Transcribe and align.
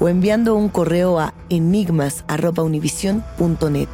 o 0.00 0.08
enviando 0.08 0.54
un 0.54 0.68
correo 0.68 1.18
a 1.18 1.34
enigmas.univision.net. 1.48 3.88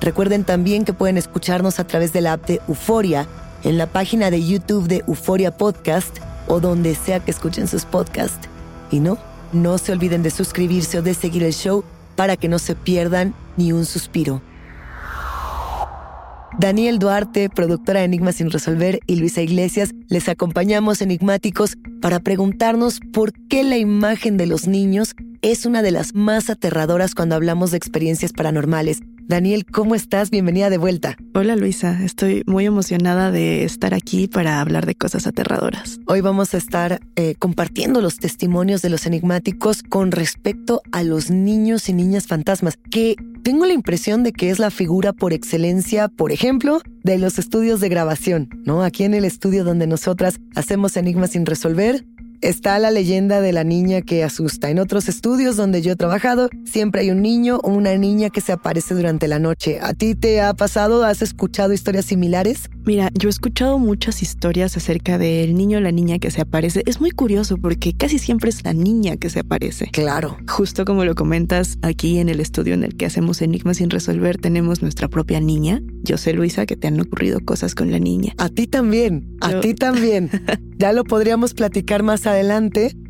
Recuerden 0.00 0.44
también 0.44 0.84
que 0.84 0.92
pueden 0.92 1.18
escucharnos 1.18 1.78
a 1.78 1.86
través 1.86 2.12
de 2.12 2.20
la 2.20 2.34
app 2.34 2.46
de 2.46 2.60
Euforia, 2.68 3.26
en 3.62 3.78
la 3.78 3.86
página 3.86 4.30
de 4.30 4.44
YouTube 4.44 4.88
de 4.88 5.04
Euforia 5.06 5.56
Podcast 5.56 6.18
o 6.48 6.60
donde 6.60 6.94
sea 6.94 7.20
que 7.20 7.30
escuchen 7.30 7.68
sus 7.68 7.84
podcasts. 7.84 8.48
Y 8.90 9.00
no, 9.00 9.18
no 9.52 9.78
se 9.78 9.92
olviden 9.92 10.22
de 10.22 10.30
suscribirse 10.30 10.98
o 10.98 11.02
de 11.02 11.14
seguir 11.14 11.44
el 11.44 11.52
show 11.52 11.84
para 12.16 12.36
que 12.36 12.48
no 12.48 12.58
se 12.58 12.74
pierdan 12.74 13.34
ni 13.56 13.72
un 13.72 13.86
suspiro. 13.86 14.42
Daniel 16.58 16.98
Duarte, 16.98 17.48
productora 17.48 18.00
de 18.00 18.06
Enigmas 18.06 18.36
sin 18.36 18.50
resolver, 18.50 19.00
y 19.06 19.16
Luisa 19.16 19.40
Iglesias 19.40 19.90
les 20.08 20.28
acompañamos 20.28 21.00
enigmáticos 21.00 21.76
para 22.00 22.20
preguntarnos 22.20 23.00
por 23.12 23.32
qué 23.48 23.64
la 23.64 23.78
imagen 23.78 24.36
de 24.36 24.46
los 24.46 24.66
niños 24.66 25.14
es 25.40 25.66
una 25.66 25.82
de 25.82 25.90
las 25.90 26.14
más 26.14 26.50
aterradoras 26.50 27.14
cuando 27.14 27.34
hablamos 27.34 27.70
de 27.70 27.78
experiencias 27.78 28.32
paranormales. 28.32 29.00
Daniel, 29.26 29.64
¿cómo 29.64 29.94
estás? 29.94 30.30
Bienvenida 30.30 30.68
de 30.68 30.78
vuelta. 30.78 31.16
Hola 31.34 31.56
Luisa, 31.56 32.02
estoy 32.04 32.42
muy 32.46 32.66
emocionada 32.66 33.30
de 33.30 33.64
estar 33.64 33.94
aquí 33.94 34.26
para 34.28 34.60
hablar 34.60 34.84
de 34.84 34.94
cosas 34.94 35.26
aterradoras. 35.26 36.00
Hoy 36.06 36.20
vamos 36.20 36.54
a 36.54 36.58
estar 36.58 37.00
eh, 37.16 37.34
compartiendo 37.38 38.00
los 38.00 38.16
testimonios 38.16 38.82
de 38.82 38.90
los 38.90 39.06
enigmáticos 39.06 39.82
con 39.82 40.10
respecto 40.10 40.82
a 40.92 41.02
los 41.02 41.30
niños 41.30 41.88
y 41.88 41.92
niñas 41.92 42.26
fantasmas, 42.26 42.76
que 42.90 43.16
tengo 43.42 43.64
la 43.64 43.72
impresión 43.72 44.22
de 44.22 44.32
que 44.32 44.50
es 44.50 44.58
la 44.58 44.70
figura 44.70 45.12
por 45.12 45.32
excelencia, 45.32 46.08
por 46.08 46.32
ejemplo, 46.32 46.80
de 47.02 47.18
los 47.18 47.38
estudios 47.38 47.80
de 47.80 47.88
grabación, 47.88 48.48
¿no? 48.64 48.82
Aquí 48.82 49.04
en 49.04 49.14
el 49.14 49.24
estudio 49.24 49.64
donde 49.64 49.86
nosotras 49.86 50.40
hacemos 50.54 50.96
enigmas 50.96 51.30
sin 51.30 51.46
resolver, 51.46 52.04
Está 52.42 52.80
la 52.80 52.90
leyenda 52.90 53.40
de 53.40 53.52
la 53.52 53.62
niña 53.62 54.02
que 54.02 54.24
asusta. 54.24 54.68
En 54.68 54.80
otros 54.80 55.08
estudios 55.08 55.54
donde 55.54 55.80
yo 55.80 55.92
he 55.92 55.96
trabajado, 55.96 56.50
siempre 56.64 57.02
hay 57.02 57.12
un 57.12 57.22
niño 57.22 57.60
o 57.62 57.70
una 57.70 57.96
niña 57.96 58.30
que 58.30 58.40
se 58.40 58.50
aparece 58.50 58.94
durante 58.96 59.28
la 59.28 59.38
noche. 59.38 59.78
¿A 59.80 59.94
ti 59.94 60.16
te 60.16 60.40
ha 60.40 60.52
pasado? 60.52 61.04
¿Has 61.04 61.22
escuchado 61.22 61.72
historias 61.72 62.06
similares? 62.06 62.68
Mira, 62.84 63.10
yo 63.14 63.28
he 63.28 63.30
escuchado 63.30 63.78
muchas 63.78 64.22
historias 64.22 64.76
acerca 64.76 65.18
del 65.18 65.54
niño 65.54 65.78
o 65.78 65.80
la 65.80 65.92
niña 65.92 66.18
que 66.18 66.32
se 66.32 66.40
aparece. 66.40 66.82
Es 66.84 67.00
muy 67.00 67.12
curioso 67.12 67.58
porque 67.58 67.96
casi 67.96 68.18
siempre 68.18 68.50
es 68.50 68.64
la 68.64 68.72
niña 68.72 69.16
que 69.16 69.30
se 69.30 69.38
aparece. 69.38 69.86
Claro. 69.92 70.36
Justo 70.48 70.84
como 70.84 71.04
lo 71.04 71.14
comentas, 71.14 71.78
aquí 71.82 72.18
en 72.18 72.28
el 72.28 72.40
estudio 72.40 72.74
en 72.74 72.82
el 72.82 72.96
que 72.96 73.06
hacemos 73.06 73.40
enigmas 73.40 73.76
sin 73.76 73.88
resolver 73.88 74.38
tenemos 74.38 74.82
nuestra 74.82 75.06
propia 75.06 75.38
niña. 75.38 75.80
Yo 76.02 76.18
sé, 76.18 76.32
Luisa, 76.32 76.66
que 76.66 76.74
te 76.74 76.88
han 76.88 76.98
ocurrido 76.98 77.38
cosas 77.38 77.76
con 77.76 77.92
la 77.92 78.00
niña. 78.00 78.34
A 78.38 78.48
ti 78.48 78.66
también, 78.66 79.36
a 79.40 79.60
ti 79.60 79.74
también. 79.74 80.28
ya 80.76 80.92
lo 80.92 81.04
podríamos 81.04 81.54
platicar 81.54 82.02
más 82.02 82.26
adelante. 82.26 82.31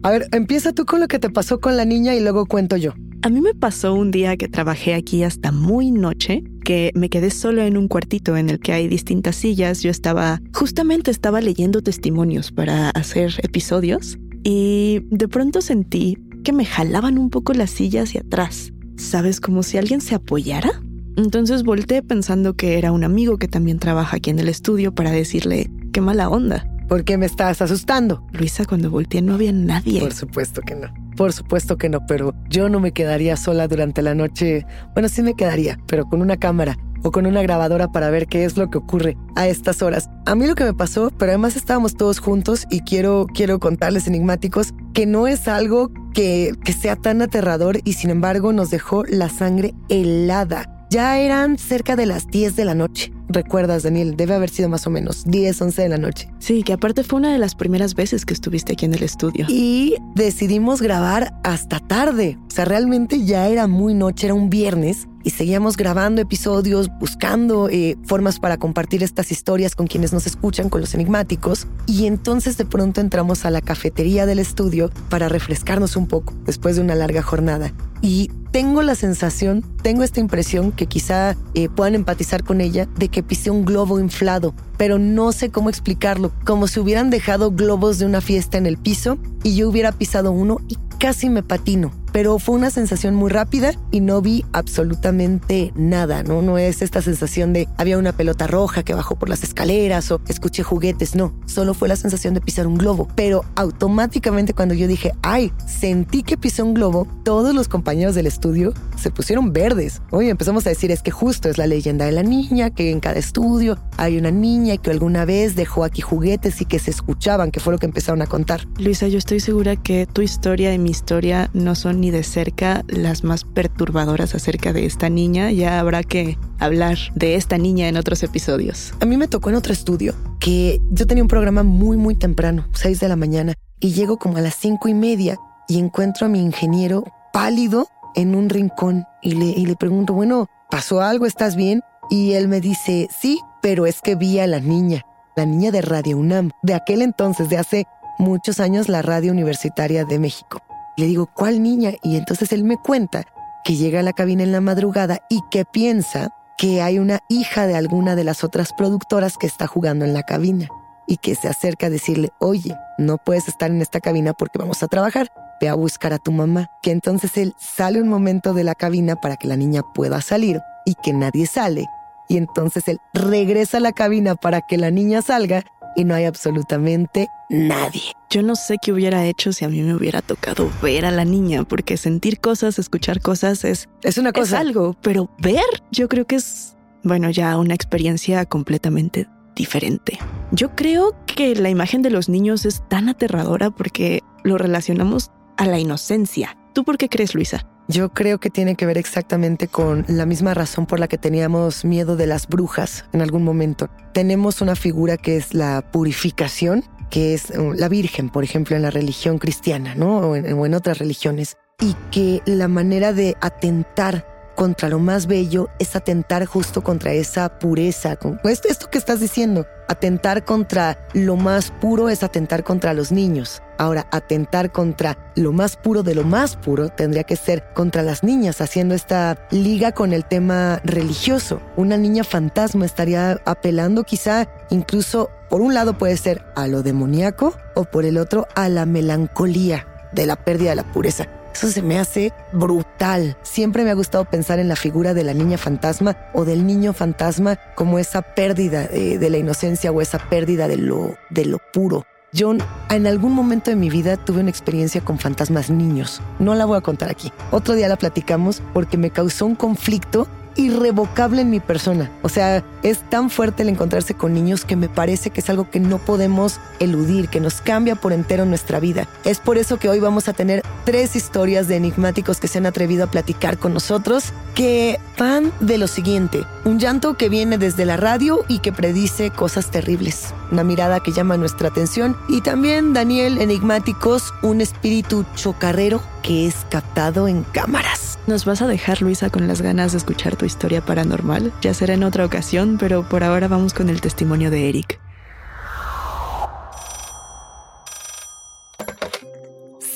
A 0.02 0.10
ver, 0.10 0.26
empieza 0.32 0.72
tú 0.72 0.84
con 0.84 1.00
lo 1.00 1.08
que 1.08 1.18
te 1.18 1.30
pasó 1.30 1.60
con 1.60 1.76
la 1.76 1.84
niña 1.84 2.14
y 2.14 2.20
luego 2.20 2.46
cuento 2.46 2.76
yo. 2.76 2.92
A 3.24 3.28
mí 3.28 3.40
me 3.40 3.54
pasó 3.54 3.94
un 3.94 4.10
día 4.10 4.36
que 4.36 4.48
trabajé 4.48 4.94
aquí 4.94 5.22
hasta 5.22 5.52
muy 5.52 5.92
noche, 5.92 6.42
que 6.64 6.90
me 6.94 7.08
quedé 7.08 7.30
solo 7.30 7.62
en 7.62 7.76
un 7.76 7.86
cuartito 7.86 8.36
en 8.36 8.50
el 8.50 8.58
que 8.58 8.72
hay 8.72 8.88
distintas 8.88 9.36
sillas. 9.36 9.82
Yo 9.82 9.90
estaba, 9.90 10.40
justamente 10.52 11.12
estaba 11.12 11.40
leyendo 11.40 11.82
testimonios 11.82 12.50
para 12.50 12.90
hacer 12.90 13.34
episodios 13.44 14.18
y 14.42 15.02
de 15.10 15.28
pronto 15.28 15.60
sentí 15.60 16.18
que 16.42 16.52
me 16.52 16.64
jalaban 16.64 17.16
un 17.16 17.30
poco 17.30 17.52
las 17.52 17.70
sillas 17.70 18.08
hacia 18.08 18.22
atrás. 18.22 18.72
¿Sabes? 18.96 19.40
Como 19.40 19.62
si 19.62 19.78
alguien 19.78 20.00
se 20.00 20.16
apoyara. 20.16 20.82
Entonces 21.16 21.62
volteé 21.62 22.02
pensando 22.02 22.54
que 22.54 22.76
era 22.76 22.90
un 22.90 23.04
amigo 23.04 23.38
que 23.38 23.46
también 23.46 23.78
trabaja 23.78 24.16
aquí 24.16 24.30
en 24.30 24.40
el 24.40 24.48
estudio 24.48 24.94
para 24.94 25.12
decirle, 25.12 25.70
qué 25.92 26.00
mala 26.00 26.28
onda 26.28 26.71
¿Por 26.92 27.04
qué 27.04 27.16
me 27.16 27.24
estás 27.24 27.62
asustando? 27.62 28.22
Luisa, 28.32 28.66
cuando 28.66 28.90
volteé 28.90 29.22
no 29.22 29.32
había 29.32 29.50
nadie. 29.50 29.98
Por 29.98 30.12
supuesto 30.12 30.60
que 30.60 30.74
no. 30.74 30.92
Por 31.16 31.32
supuesto 31.32 31.78
que 31.78 31.88
no, 31.88 32.06
pero 32.06 32.34
yo 32.50 32.68
no 32.68 32.80
me 32.80 32.92
quedaría 32.92 33.38
sola 33.38 33.66
durante 33.66 34.02
la 34.02 34.14
noche. 34.14 34.66
Bueno, 34.92 35.08
sí 35.08 35.22
me 35.22 35.32
quedaría, 35.32 35.78
pero 35.86 36.04
con 36.04 36.20
una 36.20 36.36
cámara 36.36 36.76
o 37.02 37.10
con 37.10 37.24
una 37.24 37.40
grabadora 37.40 37.90
para 37.90 38.10
ver 38.10 38.26
qué 38.26 38.44
es 38.44 38.58
lo 38.58 38.68
que 38.68 38.76
ocurre 38.76 39.16
a 39.36 39.48
estas 39.48 39.80
horas. 39.80 40.10
A 40.26 40.34
mí 40.34 40.46
lo 40.46 40.54
que 40.54 40.64
me 40.64 40.74
pasó, 40.74 41.10
pero 41.16 41.32
además 41.32 41.56
estábamos 41.56 41.94
todos 41.94 42.18
juntos 42.18 42.66
y 42.68 42.80
quiero, 42.80 43.24
quiero 43.32 43.58
contarles 43.58 44.06
enigmáticos 44.06 44.74
que 44.92 45.06
no 45.06 45.26
es 45.26 45.48
algo 45.48 45.90
que, 46.12 46.52
que 46.62 46.74
sea 46.74 46.96
tan 46.96 47.22
aterrador 47.22 47.78
y 47.84 47.94
sin 47.94 48.10
embargo 48.10 48.52
nos 48.52 48.68
dejó 48.68 49.04
la 49.06 49.30
sangre 49.30 49.72
helada. 49.88 50.86
Ya 50.90 51.18
eran 51.18 51.56
cerca 51.56 51.96
de 51.96 52.04
las 52.04 52.26
10 52.26 52.54
de 52.54 52.66
la 52.66 52.74
noche. 52.74 53.14
¿Recuerdas, 53.32 53.82
Daniel? 53.82 54.14
Debe 54.16 54.34
haber 54.34 54.50
sido 54.50 54.68
más 54.68 54.86
o 54.86 54.90
menos 54.90 55.24
10, 55.26 55.62
11 55.62 55.82
de 55.82 55.88
la 55.88 55.96
noche. 55.96 56.28
Sí, 56.38 56.62
que 56.62 56.74
aparte 56.74 57.02
fue 57.02 57.18
una 57.18 57.32
de 57.32 57.38
las 57.38 57.54
primeras 57.54 57.94
veces 57.94 58.26
que 58.26 58.34
estuviste 58.34 58.74
aquí 58.74 58.84
en 58.84 58.92
el 58.92 59.02
estudio. 59.02 59.46
Y 59.48 59.96
decidimos 60.14 60.82
grabar 60.82 61.32
hasta 61.42 61.80
tarde. 61.80 62.38
O 62.46 62.50
sea, 62.50 62.66
realmente 62.66 63.24
ya 63.24 63.48
era 63.48 63.66
muy 63.66 63.94
noche, 63.94 64.26
era 64.26 64.34
un 64.34 64.50
viernes 64.50 65.08
y 65.24 65.30
seguíamos 65.30 65.76
grabando 65.76 66.20
episodios, 66.20 66.88
buscando 66.98 67.68
eh, 67.68 67.96
formas 68.04 68.38
para 68.38 68.56
compartir 68.56 69.02
estas 69.02 69.30
historias 69.32 69.74
con 69.74 69.86
quienes 69.86 70.12
nos 70.12 70.26
escuchan, 70.26 70.68
con 70.68 70.80
los 70.80 70.94
enigmáticos. 70.94 71.66
Y 71.86 72.06
entonces 72.06 72.56
de 72.56 72.64
pronto 72.64 73.00
entramos 73.00 73.44
a 73.44 73.50
la 73.50 73.60
cafetería 73.60 74.26
del 74.26 74.38
estudio 74.38 74.90
para 75.08 75.28
refrescarnos 75.28 75.96
un 75.96 76.06
poco 76.06 76.34
después 76.44 76.76
de 76.76 76.82
una 76.82 76.94
larga 76.94 77.22
jornada. 77.22 77.72
Y 78.00 78.30
tengo 78.50 78.82
la 78.82 78.94
sensación, 78.96 79.64
tengo 79.82 80.02
esta 80.02 80.20
impresión 80.20 80.72
que 80.72 80.86
quizá 80.86 81.36
eh, 81.54 81.68
puedan 81.68 81.94
empatizar 81.94 82.42
con 82.44 82.60
ella, 82.60 82.88
de 82.98 83.08
que 83.08 83.22
pisé 83.22 83.50
un 83.50 83.64
globo 83.64 83.98
inflado, 84.00 84.54
pero 84.76 84.98
no 84.98 85.32
sé 85.32 85.50
cómo 85.50 85.70
explicarlo, 85.70 86.32
como 86.44 86.66
si 86.66 86.80
hubieran 86.80 87.10
dejado 87.10 87.52
globos 87.52 87.98
de 87.98 88.06
una 88.06 88.20
fiesta 88.20 88.58
en 88.58 88.66
el 88.66 88.76
piso 88.76 89.18
y 89.42 89.54
yo 89.54 89.68
hubiera 89.68 89.92
pisado 89.92 90.32
uno 90.32 90.58
y 90.68 90.76
casi 90.98 91.30
me 91.30 91.42
patino 91.42 91.92
pero 92.12 92.38
fue 92.38 92.54
una 92.54 92.70
sensación 92.70 93.14
muy 93.14 93.30
rápida 93.30 93.72
y 93.90 94.00
no 94.00 94.20
vi 94.20 94.44
absolutamente 94.52 95.72
nada, 95.74 96.22
¿no? 96.22 96.42
No 96.42 96.58
es 96.58 96.82
esta 96.82 97.02
sensación 97.02 97.52
de 97.52 97.68
había 97.78 97.98
una 97.98 98.12
pelota 98.12 98.46
roja 98.46 98.82
que 98.82 98.94
bajó 98.94 99.16
por 99.16 99.28
las 99.28 99.42
escaleras 99.42 100.10
o 100.10 100.20
escuché 100.28 100.62
juguetes, 100.62 101.14
no, 101.14 101.34
solo 101.46 101.74
fue 101.74 101.88
la 101.88 101.96
sensación 101.96 102.34
de 102.34 102.40
pisar 102.40 102.66
un 102.66 102.76
globo, 102.76 103.08
pero 103.14 103.44
automáticamente 103.54 104.54
cuando 104.54 104.74
yo 104.74 104.86
dije, 104.86 105.12
ay, 105.22 105.52
sentí 105.66 106.22
que 106.22 106.36
pisé 106.36 106.62
un 106.62 106.74
globo, 106.74 107.06
todos 107.24 107.54
los 107.54 107.68
compañeros 107.68 108.14
del 108.14 108.26
estudio 108.26 108.74
se 108.96 109.10
pusieron 109.10 109.52
verdes. 109.52 110.02
Oye, 110.10 110.30
empezamos 110.30 110.66
a 110.66 110.70
decir, 110.70 110.90
es 110.90 111.02
que 111.02 111.10
justo 111.10 111.48
es 111.48 111.58
la 111.58 111.66
leyenda 111.66 112.04
de 112.04 112.12
la 112.12 112.22
niña, 112.22 112.70
que 112.70 112.90
en 112.90 113.00
cada 113.00 113.18
estudio 113.18 113.78
hay 113.96 114.18
una 114.18 114.30
niña 114.30 114.76
que 114.76 114.90
alguna 114.90 115.24
vez 115.24 115.56
dejó 115.56 115.84
aquí 115.84 116.02
juguetes 116.02 116.60
y 116.60 116.64
que 116.64 116.78
se 116.78 116.90
escuchaban, 116.90 117.50
que 117.50 117.60
fue 117.60 117.72
lo 117.72 117.78
que 117.78 117.86
empezaron 117.86 118.22
a 118.22 118.26
contar. 118.26 118.66
Luisa, 118.78 119.08
yo 119.08 119.18
estoy 119.18 119.40
segura 119.40 119.76
que 119.76 120.06
tu 120.06 120.22
historia 120.22 120.74
y 120.74 120.78
mi 120.78 120.90
historia 120.90 121.50
no 121.54 121.74
son 121.74 122.01
ni 122.02 122.10
de 122.10 122.24
cerca 122.24 122.84
las 122.88 123.22
más 123.22 123.44
perturbadoras 123.44 124.34
acerca 124.34 124.72
de 124.72 124.86
esta 124.86 125.08
niña. 125.08 125.52
Ya 125.52 125.78
habrá 125.78 126.02
que 126.02 126.36
hablar 126.58 126.98
de 127.14 127.36
esta 127.36 127.58
niña 127.58 127.86
en 127.86 127.96
otros 127.96 128.24
episodios. 128.24 128.92
A 129.00 129.06
mí 129.06 129.16
me 129.16 129.28
tocó 129.28 129.50
en 129.50 129.54
otro 129.54 129.72
estudio 129.72 130.12
que 130.40 130.80
yo 130.90 131.06
tenía 131.06 131.22
un 131.22 131.28
programa 131.28 131.62
muy, 131.62 131.96
muy 131.96 132.16
temprano, 132.16 132.66
6 132.72 132.98
de 132.98 133.08
la 133.08 133.14
mañana, 133.14 133.54
y 133.78 133.92
llego 133.92 134.18
como 134.18 134.36
a 134.38 134.40
las 134.40 134.56
cinco 134.56 134.88
y 134.88 134.94
media 134.94 135.38
y 135.68 135.78
encuentro 135.78 136.26
a 136.26 136.28
mi 136.28 136.40
ingeniero 136.40 137.04
pálido 137.32 137.86
en 138.16 138.34
un 138.34 138.48
rincón 138.48 139.04
y 139.22 139.34
le, 139.34 139.46
y 139.46 139.64
le 139.64 139.76
pregunto, 139.76 140.12
bueno, 140.12 140.48
¿pasó 140.70 141.02
algo? 141.02 141.24
¿Estás 141.24 141.54
bien? 141.54 141.82
Y 142.10 142.32
él 142.32 142.48
me 142.48 142.60
dice, 142.60 143.08
sí, 143.16 143.40
pero 143.62 143.86
es 143.86 144.00
que 144.02 144.16
vi 144.16 144.40
a 144.40 144.48
la 144.48 144.58
niña, 144.58 145.06
la 145.36 145.46
niña 145.46 145.70
de 145.70 145.82
Radio 145.82 146.18
UNAM, 146.18 146.50
de 146.64 146.74
aquel 146.74 147.00
entonces, 147.00 147.48
de 147.48 147.58
hace 147.58 147.86
muchos 148.18 148.58
años, 148.58 148.88
la 148.88 149.02
radio 149.02 149.30
universitaria 149.30 150.04
de 150.04 150.18
México. 150.18 150.62
Le 150.96 151.06
digo, 151.06 151.26
¿cuál 151.34 151.62
niña? 151.62 151.92
Y 152.02 152.16
entonces 152.16 152.52
él 152.52 152.64
me 152.64 152.76
cuenta 152.76 153.24
que 153.64 153.76
llega 153.76 154.00
a 154.00 154.02
la 154.02 154.12
cabina 154.12 154.42
en 154.42 154.52
la 154.52 154.60
madrugada 154.60 155.20
y 155.28 155.40
que 155.50 155.64
piensa 155.64 156.30
que 156.58 156.82
hay 156.82 156.98
una 156.98 157.20
hija 157.28 157.66
de 157.66 157.76
alguna 157.76 158.14
de 158.14 158.24
las 158.24 158.44
otras 158.44 158.72
productoras 158.72 159.36
que 159.38 159.46
está 159.46 159.66
jugando 159.66 160.04
en 160.04 160.12
la 160.12 160.22
cabina 160.22 160.68
y 161.06 161.16
que 161.16 161.34
se 161.34 161.48
acerca 161.48 161.86
a 161.86 161.90
decirle, 161.90 162.30
oye, 162.38 162.76
no 162.98 163.18
puedes 163.18 163.48
estar 163.48 163.70
en 163.70 163.82
esta 163.82 164.00
cabina 164.00 164.32
porque 164.32 164.58
vamos 164.58 164.82
a 164.82 164.88
trabajar, 164.88 165.28
ve 165.60 165.68
a 165.68 165.74
buscar 165.74 166.12
a 166.12 166.18
tu 166.18 166.32
mamá. 166.32 166.68
Que 166.82 166.90
entonces 166.90 167.36
él 167.36 167.54
sale 167.58 168.00
un 168.00 168.08
momento 168.08 168.54
de 168.54 168.64
la 168.64 168.74
cabina 168.74 169.16
para 169.16 169.36
que 169.36 169.48
la 169.48 169.56
niña 169.56 169.82
pueda 169.94 170.20
salir 170.20 170.60
y 170.84 170.94
que 171.02 171.12
nadie 171.12 171.46
sale. 171.46 171.86
Y 172.28 172.36
entonces 172.36 172.86
él 172.88 172.98
regresa 173.12 173.78
a 173.78 173.80
la 173.80 173.92
cabina 173.92 174.34
para 174.36 174.60
que 174.60 174.78
la 174.78 174.90
niña 174.90 175.22
salga 175.22 175.64
y 175.96 176.04
no 176.04 176.14
hay 176.14 176.24
absolutamente 176.24 177.28
nadie. 177.48 178.02
Yo 178.30 178.42
no 178.42 178.56
sé 178.56 178.76
qué 178.80 178.92
hubiera 178.92 179.26
hecho 179.26 179.52
si 179.52 179.64
a 179.64 179.68
mí 179.68 179.80
me 179.82 179.94
hubiera 179.94 180.22
tocado 180.22 180.70
ver 180.82 181.04
a 181.04 181.10
la 181.10 181.24
niña, 181.24 181.64
porque 181.64 181.96
sentir 181.96 182.40
cosas, 182.40 182.78
escuchar 182.78 183.20
cosas 183.20 183.64
es, 183.64 183.88
es 184.02 184.18
una 184.18 184.32
cosa. 184.32 184.56
Es 184.56 184.60
algo, 184.60 184.96
pero 185.02 185.30
ver, 185.38 185.64
yo 185.90 186.08
creo 186.08 186.26
que 186.26 186.36
es, 186.36 186.76
bueno, 187.02 187.30
ya 187.30 187.58
una 187.58 187.74
experiencia 187.74 188.44
completamente 188.46 189.28
diferente. 189.54 190.18
Yo 190.50 190.74
creo 190.74 191.14
que 191.26 191.54
la 191.54 191.70
imagen 191.70 192.02
de 192.02 192.10
los 192.10 192.28
niños 192.28 192.64
es 192.64 192.82
tan 192.88 193.08
aterradora 193.08 193.70
porque 193.70 194.20
lo 194.44 194.58
relacionamos 194.58 195.30
a 195.56 195.66
la 195.66 195.78
inocencia. 195.78 196.56
¿Tú 196.72 196.84
por 196.84 196.96
qué 196.96 197.08
crees, 197.08 197.34
Luisa? 197.34 197.66
Yo 197.88 198.10
creo 198.10 198.38
que 198.38 198.48
tiene 198.48 198.74
que 198.76 198.86
ver 198.86 198.96
exactamente 198.96 199.68
con 199.68 200.04
la 200.08 200.24
misma 200.24 200.54
razón 200.54 200.86
por 200.86 201.00
la 201.00 201.08
que 201.08 201.18
teníamos 201.18 201.84
miedo 201.84 202.16
de 202.16 202.26
las 202.26 202.46
brujas 202.46 203.04
en 203.12 203.22
algún 203.22 203.44
momento. 203.44 203.88
Tenemos 204.14 204.60
una 204.60 204.76
figura 204.76 205.16
que 205.16 205.36
es 205.36 205.52
la 205.52 205.82
purificación, 205.90 206.84
que 207.10 207.34
es 207.34 207.50
uh, 207.50 207.72
la 207.74 207.88
Virgen, 207.88 208.30
por 208.30 208.44
ejemplo, 208.44 208.76
en 208.76 208.82
la 208.82 208.90
religión 208.90 209.38
cristiana, 209.38 209.94
¿no? 209.94 210.18
O 210.18 210.36
en, 210.36 210.52
o 210.52 210.64
en 210.64 210.74
otras 210.74 210.98
religiones. 210.98 211.56
Y 211.80 211.94
que 212.10 212.40
la 212.46 212.68
manera 212.68 213.12
de 213.12 213.36
atentar 213.40 214.31
contra 214.54 214.88
lo 214.88 214.98
más 214.98 215.26
bello 215.26 215.68
es 215.78 215.96
atentar 215.96 216.46
justo 216.46 216.82
contra 216.82 217.12
esa 217.12 217.58
pureza. 217.58 218.16
Pues 218.42 218.62
esto 218.64 218.90
que 218.90 218.98
estás 218.98 219.20
diciendo, 219.20 219.66
atentar 219.88 220.44
contra 220.44 220.98
lo 221.12 221.36
más 221.36 221.70
puro 221.70 222.08
es 222.08 222.22
atentar 222.22 222.64
contra 222.64 222.94
los 222.94 223.12
niños. 223.12 223.62
Ahora, 223.78 224.06
atentar 224.10 224.70
contra 224.70 225.18
lo 225.34 225.52
más 225.52 225.76
puro 225.76 226.02
de 226.02 226.14
lo 226.14 226.24
más 226.24 226.56
puro 226.56 226.88
tendría 226.88 227.24
que 227.24 227.36
ser 227.36 227.64
contra 227.74 228.02
las 228.02 228.22
niñas, 228.22 228.60
haciendo 228.60 228.94
esta 228.94 229.36
liga 229.50 229.92
con 229.92 230.12
el 230.12 230.24
tema 230.24 230.80
religioso. 230.84 231.60
Una 231.76 231.96
niña 231.96 232.24
fantasma 232.24 232.86
estaría 232.86 233.40
apelando 233.44 234.04
quizá 234.04 234.48
incluso, 234.70 235.30
por 235.48 235.60
un 235.60 235.74
lado 235.74 235.98
puede 235.98 236.16
ser 236.16 236.44
a 236.54 236.68
lo 236.68 236.82
demoníaco 236.82 237.54
o 237.74 237.84
por 237.84 238.04
el 238.04 238.18
otro 238.18 238.46
a 238.54 238.68
la 238.68 238.86
melancolía 238.86 239.86
de 240.12 240.26
la 240.26 240.36
pérdida 240.36 240.70
de 240.70 240.76
la 240.76 240.92
pureza. 240.92 241.26
Eso 241.54 241.68
se 241.68 241.82
me 241.82 241.98
hace 241.98 242.32
brutal. 242.52 243.36
Siempre 243.42 243.84
me 243.84 243.90
ha 243.90 243.94
gustado 243.94 244.24
pensar 244.24 244.58
en 244.58 244.68
la 244.68 244.76
figura 244.76 245.14
de 245.14 245.24
la 245.24 245.34
niña 245.34 245.58
fantasma 245.58 246.16
o 246.32 246.44
del 246.44 246.66
niño 246.66 246.92
fantasma 246.92 247.56
como 247.74 247.98
esa 247.98 248.22
pérdida 248.22 248.86
de, 248.86 249.18
de 249.18 249.30
la 249.30 249.38
inocencia 249.38 249.92
o 249.92 250.00
esa 250.00 250.18
pérdida 250.18 250.68
de 250.68 250.76
lo, 250.76 251.16
de 251.30 251.44
lo 251.44 251.58
puro. 251.72 252.04
Yo 252.34 252.54
en 252.88 253.06
algún 253.06 253.34
momento 253.34 253.70
de 253.70 253.76
mi 253.76 253.90
vida 253.90 254.16
tuve 254.16 254.40
una 254.40 254.48
experiencia 254.48 255.02
con 255.02 255.18
fantasmas 255.18 255.68
niños. 255.68 256.22
No 256.38 256.54
la 256.54 256.64
voy 256.64 256.78
a 256.78 256.80
contar 256.80 257.10
aquí. 257.10 257.30
Otro 257.50 257.74
día 257.74 257.88
la 257.88 257.96
platicamos 257.96 258.62
porque 258.72 258.96
me 258.96 259.10
causó 259.10 259.44
un 259.44 259.54
conflicto 259.54 260.26
irrevocable 260.56 261.42
en 261.42 261.50
mi 261.50 261.60
persona. 261.60 262.10
O 262.22 262.28
sea, 262.28 262.64
es 262.82 262.98
tan 263.10 263.30
fuerte 263.30 263.62
el 263.62 263.68
encontrarse 263.68 264.14
con 264.14 264.34
niños 264.34 264.64
que 264.64 264.76
me 264.76 264.88
parece 264.88 265.30
que 265.30 265.40
es 265.40 265.50
algo 265.50 265.70
que 265.70 265.80
no 265.80 265.98
podemos 265.98 266.60
eludir, 266.80 267.28
que 267.28 267.40
nos 267.40 267.60
cambia 267.60 267.94
por 267.94 268.12
entero 268.12 268.44
nuestra 268.44 268.80
vida. 268.80 269.06
Es 269.24 269.38
por 269.38 269.58
eso 269.58 269.78
que 269.78 269.88
hoy 269.88 270.00
vamos 270.00 270.28
a 270.28 270.32
tener 270.32 270.62
tres 270.84 271.16
historias 271.16 271.68
de 271.68 271.76
enigmáticos 271.76 272.40
que 272.40 272.48
se 272.48 272.58
han 272.58 272.66
atrevido 272.66 273.04
a 273.04 273.10
platicar 273.10 273.58
con 273.58 273.72
nosotros, 273.74 274.32
que 274.54 274.98
van 275.18 275.52
de 275.60 275.78
lo 275.78 275.86
siguiente. 275.86 276.44
Un 276.64 276.78
llanto 276.78 277.14
que 277.14 277.28
viene 277.28 277.58
desde 277.58 277.84
la 277.84 277.96
radio 277.96 278.44
y 278.48 278.58
que 278.58 278.72
predice 278.72 279.30
cosas 279.30 279.70
terribles. 279.70 280.34
Una 280.50 280.64
mirada 280.64 281.00
que 281.00 281.12
llama 281.12 281.36
nuestra 281.36 281.68
atención. 281.68 282.16
Y 282.28 282.40
también, 282.40 282.92
Daniel, 282.92 283.38
enigmáticos, 283.38 284.34
un 284.42 284.60
espíritu 284.60 285.24
chocarrero 285.34 286.02
que 286.22 286.46
es 286.46 286.56
captado 286.70 287.28
en 287.28 287.42
cámaras. 287.44 288.11
¿Nos 288.28 288.44
vas 288.44 288.62
a 288.62 288.68
dejar, 288.68 289.02
Luisa, 289.02 289.30
con 289.30 289.48
las 289.48 289.62
ganas 289.62 289.90
de 289.90 289.98
escuchar 289.98 290.36
tu 290.36 290.44
historia 290.44 290.80
paranormal? 290.80 291.52
Ya 291.60 291.74
será 291.74 291.94
en 291.94 292.04
otra 292.04 292.24
ocasión, 292.24 292.76
pero 292.78 293.08
por 293.08 293.24
ahora 293.24 293.48
vamos 293.48 293.74
con 293.74 293.88
el 293.88 294.00
testimonio 294.00 294.48
de 294.48 294.68
Eric. 294.68 295.00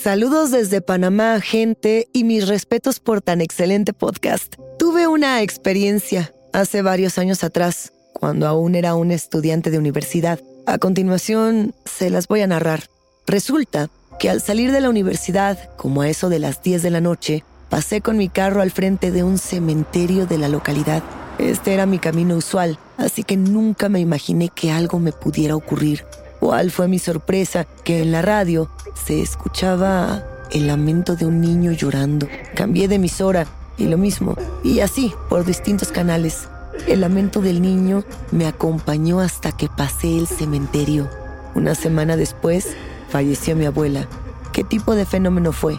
Saludos 0.02 0.50
desde 0.50 0.80
Panamá, 0.80 1.40
gente, 1.40 2.08
y 2.12 2.24
mis 2.24 2.48
respetos 2.48 2.98
por 2.98 3.22
tan 3.22 3.40
excelente 3.40 3.92
podcast. 3.92 4.56
Tuve 4.76 5.06
una 5.06 5.40
experiencia 5.42 6.34
hace 6.52 6.82
varios 6.82 7.18
años 7.18 7.44
atrás, 7.44 7.92
cuando 8.12 8.48
aún 8.48 8.74
era 8.74 8.96
un 8.96 9.12
estudiante 9.12 9.70
de 9.70 9.78
universidad. 9.78 10.40
A 10.66 10.78
continuación, 10.78 11.74
se 11.84 12.10
las 12.10 12.26
voy 12.26 12.40
a 12.40 12.48
narrar. 12.48 12.88
Resulta 13.28 13.88
que 14.18 14.30
al 14.30 14.40
salir 14.40 14.72
de 14.72 14.80
la 14.80 14.90
universidad, 14.90 15.70
como 15.76 16.02
a 16.02 16.08
eso 16.08 16.28
de 16.28 16.40
las 16.40 16.62
10 16.62 16.82
de 16.82 16.90
la 16.90 17.00
noche, 17.00 17.44
pasé 17.68 18.00
con 18.00 18.16
mi 18.16 18.28
carro 18.28 18.62
al 18.62 18.70
frente 18.70 19.10
de 19.10 19.22
un 19.22 19.38
cementerio 19.38 20.26
de 20.26 20.38
la 20.38 20.48
localidad. 20.48 21.02
Este 21.38 21.74
era 21.74 21.86
mi 21.86 21.98
camino 21.98 22.36
usual, 22.36 22.78
así 22.96 23.22
que 23.22 23.36
nunca 23.36 23.88
me 23.88 24.00
imaginé 24.00 24.48
que 24.48 24.72
algo 24.72 24.98
me 24.98 25.12
pudiera 25.12 25.56
ocurrir. 25.56 26.04
¿Cuál 26.40 26.70
fue 26.70 26.88
mi 26.88 26.98
sorpresa? 26.98 27.66
Que 27.84 28.02
en 28.02 28.12
la 28.12 28.22
radio 28.22 28.70
se 28.94 29.20
escuchaba 29.20 30.24
el 30.52 30.66
lamento 30.66 31.16
de 31.16 31.26
un 31.26 31.40
niño 31.40 31.72
llorando. 31.72 32.28
Cambié 32.54 32.88
de 32.88 32.96
emisora 32.96 33.46
y 33.76 33.86
lo 33.86 33.98
mismo, 33.98 34.36
y 34.62 34.80
así 34.80 35.12
por 35.28 35.44
distintos 35.44 35.92
canales. 35.92 36.48
El 36.86 37.00
lamento 37.00 37.40
del 37.40 37.62
niño 37.62 38.04
me 38.30 38.46
acompañó 38.46 39.20
hasta 39.20 39.52
que 39.52 39.68
pasé 39.68 40.16
el 40.16 40.26
cementerio. 40.26 41.08
Una 41.54 41.74
semana 41.74 42.16
después, 42.16 42.68
falleció 43.08 43.56
mi 43.56 43.66
abuela. 43.66 44.06
¿Qué 44.52 44.62
tipo 44.62 44.94
de 44.94 45.06
fenómeno 45.06 45.52
fue? 45.52 45.78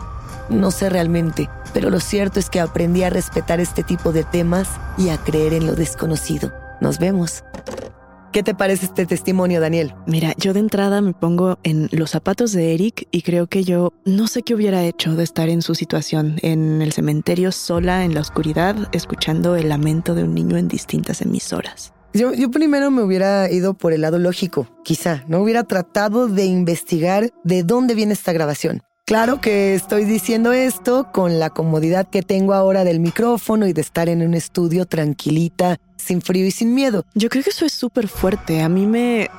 No 0.50 0.72
sé 0.72 0.90
realmente, 0.90 1.50
pero 1.74 1.90
lo 1.90 2.00
cierto 2.00 2.40
es 2.40 2.50
que 2.50 2.60
aprendí 2.60 3.04
a 3.04 3.10
respetar 3.10 3.60
este 3.60 3.84
tipo 3.84 4.12
de 4.12 4.24
temas 4.24 4.70
y 4.98 5.10
a 5.10 5.18
creer 5.18 5.54
en 5.54 5.68
lo 5.68 5.74
desconocido. 5.74 6.54
Nos 6.82 7.00
vemos. 7.00 7.44
¿Qué 8.38 8.44
te 8.44 8.54
parece 8.54 8.86
este 8.86 9.06
testimonio, 9.06 9.60
Daniel? 9.60 9.96
Mira, 10.06 10.34
yo 10.38 10.54
de 10.54 10.60
entrada 10.60 11.02
me 11.02 11.14
pongo 11.14 11.58
en 11.64 11.90
los 11.92 12.12
zapatos 12.12 12.52
de 12.52 12.74
Eric 12.74 13.08
y 13.10 13.24
creo 13.24 13.48
que 13.48 13.64
yo 13.64 13.94
no 14.06 14.28
sé 14.28 14.44
qué 14.44 14.54
hubiera 14.54 14.84
hecho 14.84 15.16
de 15.16 15.24
estar 15.24 15.50
en 15.50 15.62
su 15.62 15.74
situación, 15.74 16.36
en 16.44 16.82
el 16.82 16.92
cementerio 16.92 17.52
sola, 17.52 18.04
en 18.04 18.14
la 18.14 18.22
oscuridad, 18.22 18.76
escuchando 18.92 19.56
el 19.56 19.70
lamento 19.70 20.14
de 20.14 20.24
un 20.24 20.36
niño 20.36 20.58
en 20.58 20.68
distintas 20.68 21.22
emisoras. 21.22 21.94
Yo, 22.14 22.34
yo 22.34 22.52
primero 22.52 22.92
me 22.92 23.02
hubiera 23.02 23.50
ido 23.50 23.74
por 23.74 23.94
el 23.94 24.02
lado 24.02 24.20
lógico, 24.20 24.68
quizá, 24.84 25.24
no 25.28 25.40
hubiera 25.40 25.64
tratado 25.64 26.28
de 26.28 26.46
investigar 26.46 27.32
de 27.44 27.64
dónde 27.64 27.96
viene 27.96 28.14
esta 28.14 28.34
grabación. 28.34 28.82
Claro 29.08 29.40
que 29.40 29.74
estoy 29.74 30.04
diciendo 30.04 30.52
esto 30.52 31.14
con 31.14 31.40
la 31.40 31.50
comodidad 31.50 32.10
que 32.10 32.24
tengo 32.24 32.54
ahora 32.54 32.84
del 32.84 33.00
micrófono 33.00 33.66
y 33.66 33.72
de 33.72 33.80
estar 33.80 34.10
en 34.10 34.22
un 34.22 34.34
estudio 34.34 34.86
tranquilita, 34.86 35.78
sin 35.96 36.22
frío 36.22 36.46
y 36.46 36.52
sin 36.52 36.76
miedo. 36.76 37.06
Yo 37.14 37.30
creo 37.30 37.42
que 37.42 37.52
eso 37.52 37.66
es 37.66 37.72
súper 37.72 38.10
fuerte. 38.10 38.62
A 38.62 38.68
mí 38.68 38.86
me, 38.86 39.30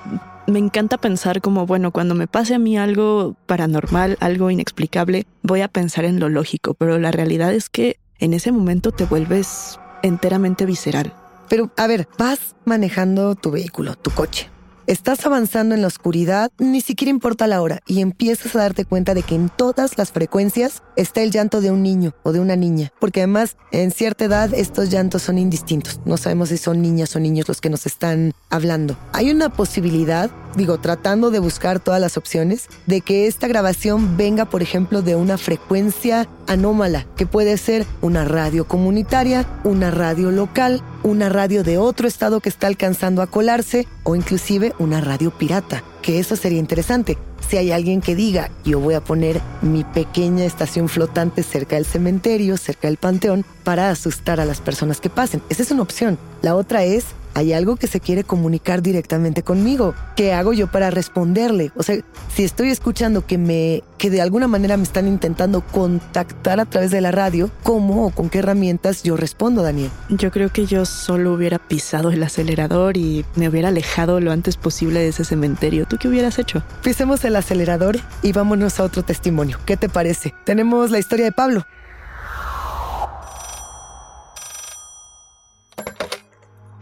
me 0.46 0.58
encanta 0.58 0.96
pensar 0.96 1.42
como, 1.42 1.66
bueno, 1.66 1.92
cuando 1.92 2.14
me 2.14 2.26
pase 2.26 2.54
a 2.54 2.58
mí 2.58 2.78
algo 2.78 3.36
paranormal, 3.44 4.16
algo 4.20 4.50
inexplicable, 4.50 5.26
voy 5.42 5.60
a 5.60 5.68
pensar 5.68 6.06
en 6.06 6.18
lo 6.18 6.30
lógico, 6.30 6.72
pero 6.72 6.98
la 6.98 7.10
realidad 7.10 7.52
es 7.52 7.68
que 7.68 8.00
en 8.20 8.32
ese 8.32 8.52
momento 8.52 8.90
te 8.90 9.04
vuelves 9.04 9.78
enteramente 10.02 10.64
visceral. 10.64 11.12
Pero, 11.50 11.72
a 11.76 11.86
ver, 11.86 12.08
vas 12.16 12.56
manejando 12.64 13.34
tu 13.34 13.50
vehículo, 13.50 13.96
tu 13.96 14.12
coche 14.12 14.48
Estás 14.88 15.26
avanzando 15.26 15.74
en 15.74 15.82
la 15.82 15.86
oscuridad, 15.86 16.50
ni 16.58 16.80
siquiera 16.80 17.10
importa 17.10 17.46
la 17.46 17.60
hora, 17.60 17.82
y 17.86 18.00
empiezas 18.00 18.56
a 18.56 18.60
darte 18.60 18.86
cuenta 18.86 19.12
de 19.12 19.22
que 19.22 19.34
en 19.34 19.50
todas 19.50 19.98
las 19.98 20.12
frecuencias 20.12 20.82
está 20.96 21.20
el 21.20 21.30
llanto 21.30 21.60
de 21.60 21.70
un 21.70 21.82
niño 21.82 22.14
o 22.22 22.32
de 22.32 22.40
una 22.40 22.56
niña, 22.56 22.90
porque 22.98 23.20
además 23.20 23.58
en 23.70 23.90
cierta 23.90 24.24
edad 24.24 24.54
estos 24.54 24.88
llantos 24.88 25.20
son 25.20 25.36
indistintos. 25.36 26.00
No 26.06 26.16
sabemos 26.16 26.48
si 26.48 26.56
son 26.56 26.80
niñas 26.80 27.14
o 27.14 27.20
niños 27.20 27.48
los 27.48 27.60
que 27.60 27.68
nos 27.68 27.84
están 27.84 28.32
hablando. 28.48 28.96
Hay 29.12 29.30
una 29.30 29.50
posibilidad, 29.50 30.30
digo, 30.54 30.78
tratando 30.78 31.30
de 31.30 31.38
buscar 31.38 31.80
todas 31.80 32.00
las 32.00 32.16
opciones, 32.16 32.68
de 32.86 33.00
que 33.00 33.26
esta 33.26 33.48
grabación 33.48 34.16
venga, 34.16 34.46
por 34.46 34.62
ejemplo, 34.62 35.02
de 35.02 35.16
una 35.16 35.38
frecuencia 35.38 36.28
anómala, 36.46 37.06
que 37.16 37.26
puede 37.26 37.56
ser 37.58 37.86
una 38.00 38.24
radio 38.24 38.66
comunitaria, 38.66 39.46
una 39.64 39.90
radio 39.90 40.30
local, 40.30 40.82
una 41.02 41.28
radio 41.28 41.62
de 41.62 41.78
otro 41.78 42.08
estado 42.08 42.40
que 42.40 42.48
está 42.48 42.66
alcanzando 42.66 43.22
a 43.22 43.26
colarse 43.26 43.86
o 44.02 44.16
inclusive 44.16 44.72
una 44.78 45.00
radio 45.00 45.30
pirata, 45.30 45.82
que 46.02 46.18
eso 46.18 46.36
sería 46.36 46.58
interesante. 46.58 47.18
Si 47.48 47.56
hay 47.56 47.70
alguien 47.70 48.02
que 48.02 48.14
diga, 48.14 48.50
yo 48.64 48.78
voy 48.78 48.94
a 48.94 49.00
poner 49.00 49.40
mi 49.62 49.82
pequeña 49.82 50.44
estación 50.44 50.88
flotante 50.88 51.42
cerca 51.42 51.76
del 51.76 51.86
cementerio, 51.86 52.58
cerca 52.58 52.88
del 52.88 52.98
panteón, 52.98 53.44
para 53.64 53.90
asustar 53.90 54.38
a 54.38 54.44
las 54.44 54.60
personas 54.60 55.00
que 55.00 55.08
pasen. 55.08 55.42
Esa 55.48 55.62
es 55.62 55.70
una 55.70 55.82
opción. 55.82 56.18
La 56.42 56.54
otra 56.56 56.84
es 56.84 57.06
hay 57.38 57.52
algo 57.52 57.76
que 57.76 57.86
se 57.86 58.00
quiere 58.00 58.24
comunicar 58.24 58.82
directamente 58.82 59.44
conmigo. 59.44 59.94
¿Qué 60.16 60.32
hago 60.32 60.52
yo 60.52 60.66
para 60.66 60.90
responderle? 60.90 61.70
O 61.76 61.84
sea, 61.84 61.98
si 62.34 62.42
estoy 62.42 62.70
escuchando 62.70 63.24
que 63.26 63.38
me 63.38 63.84
que 63.96 64.10
de 64.10 64.20
alguna 64.20 64.46
manera 64.48 64.76
me 64.76 64.82
están 64.82 65.08
intentando 65.08 65.60
contactar 65.60 66.60
a 66.60 66.64
través 66.64 66.90
de 66.90 67.00
la 67.00 67.10
radio, 67.10 67.50
¿cómo 67.62 68.06
o 68.06 68.10
con 68.10 68.28
qué 68.28 68.38
herramientas 68.38 69.02
yo 69.02 69.16
respondo, 69.16 69.62
Daniel? 69.62 69.90
Yo 70.08 70.30
creo 70.30 70.52
que 70.52 70.66
yo 70.66 70.84
solo 70.84 71.32
hubiera 71.32 71.58
pisado 71.58 72.10
el 72.10 72.22
acelerador 72.22 72.96
y 72.96 73.24
me 73.36 73.48
hubiera 73.48 73.68
alejado 73.68 74.20
lo 74.20 74.32
antes 74.32 74.56
posible 74.56 75.00
de 75.00 75.08
ese 75.08 75.24
cementerio. 75.24 75.86
¿Tú 75.86 75.96
qué 75.98 76.08
hubieras 76.08 76.38
hecho? 76.38 76.62
Pisemos 76.82 77.24
el 77.24 77.36
acelerador 77.36 77.98
y 78.22 78.32
vámonos 78.32 78.80
a 78.80 78.84
otro 78.84 79.02
testimonio. 79.04 79.58
¿Qué 79.64 79.76
te 79.76 79.88
parece? 79.88 80.34
Tenemos 80.44 80.90
la 80.90 80.98
historia 80.98 81.24
de 81.24 81.32
Pablo. 81.32 81.66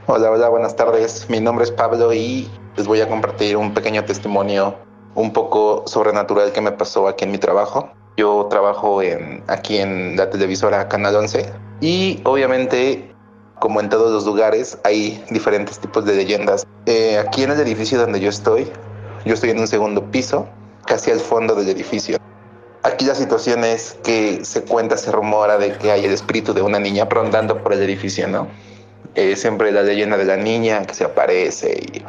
Hola, 0.09 0.31
hola, 0.31 0.49
buenas 0.49 0.77
tardes. 0.77 1.29
Mi 1.29 1.41
nombre 1.41 1.65
es 1.65 1.73
Pablo 1.73 2.15
y 2.15 2.49
les 2.77 2.87
voy 2.87 3.01
a 3.01 3.09
compartir 3.09 3.57
un 3.57 3.75
pequeño 3.75 4.05
testimonio 4.05 4.77
un 5.17 5.33
poco 5.33 5.83
sobrenatural 5.89 6.53
que 6.53 6.61
me 6.61 6.71
pasó 6.71 7.09
aquí 7.09 7.25
en 7.25 7.33
mi 7.33 7.39
trabajo. 7.39 7.91
Yo 8.17 8.47
trabajo 8.49 9.03
en, 9.03 9.43
aquí 9.49 9.79
en 9.79 10.17
la 10.17 10.31
televisora 10.31 10.87
Canal 10.87 11.17
11 11.17 11.53
y 11.81 12.21
obviamente, 12.23 13.13
como 13.59 13.81
en 13.81 13.89
todos 13.89 14.13
los 14.13 14.25
lugares, 14.25 14.79
hay 14.85 15.25
diferentes 15.31 15.81
tipos 15.81 16.05
de 16.05 16.15
leyendas. 16.15 16.65
Eh, 16.87 17.19
aquí 17.19 17.43
en 17.43 17.51
el 17.51 17.59
edificio 17.59 17.99
donde 17.99 18.21
yo 18.21 18.29
estoy, 18.29 18.71
yo 19.25 19.35
estoy 19.35 19.51
en 19.51 19.59
un 19.59 19.67
segundo 19.67 20.09
piso, 20.13 20.47
casi 20.87 21.11
al 21.11 21.19
fondo 21.19 21.57
del 21.57 21.69
edificio. 21.69 22.17
Aquí 22.85 23.07
la 23.07 23.17
situación 23.17 23.65
es 23.65 23.99
que 24.05 24.45
se 24.45 24.63
cuenta, 24.63 24.97
se 24.99 25.11
rumora 25.11 25.59
de 25.59 25.77
que 25.77 25.91
hay 25.91 26.05
el 26.05 26.13
espíritu 26.13 26.55
de 26.55 26.63
una 26.63 26.79
niña 26.79 27.09
rondando 27.11 27.61
por 27.61 27.73
el 27.73 27.83
edificio, 27.83 28.29
¿no? 28.29 28.47
Eh, 29.17 29.35
siempre 29.35 29.73
la 29.73 29.83
leyenda 29.83 30.19
de 30.19 30.27
la 30.27 30.37
niña 30.37 30.85
que 30.85 30.93
se 30.93 31.03
aparece 31.03 31.73
y 31.73 32.05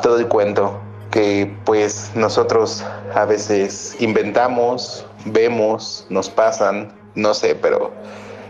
todo 0.00 0.18
el 0.18 0.26
cuento 0.26 0.80
que 1.10 1.54
pues 1.66 2.12
nosotros 2.14 2.82
a 3.14 3.26
veces 3.26 3.94
inventamos, 4.00 5.06
vemos, 5.26 6.06
nos 6.08 6.30
pasan, 6.30 6.90
no 7.14 7.34
sé, 7.34 7.54
pero 7.54 7.92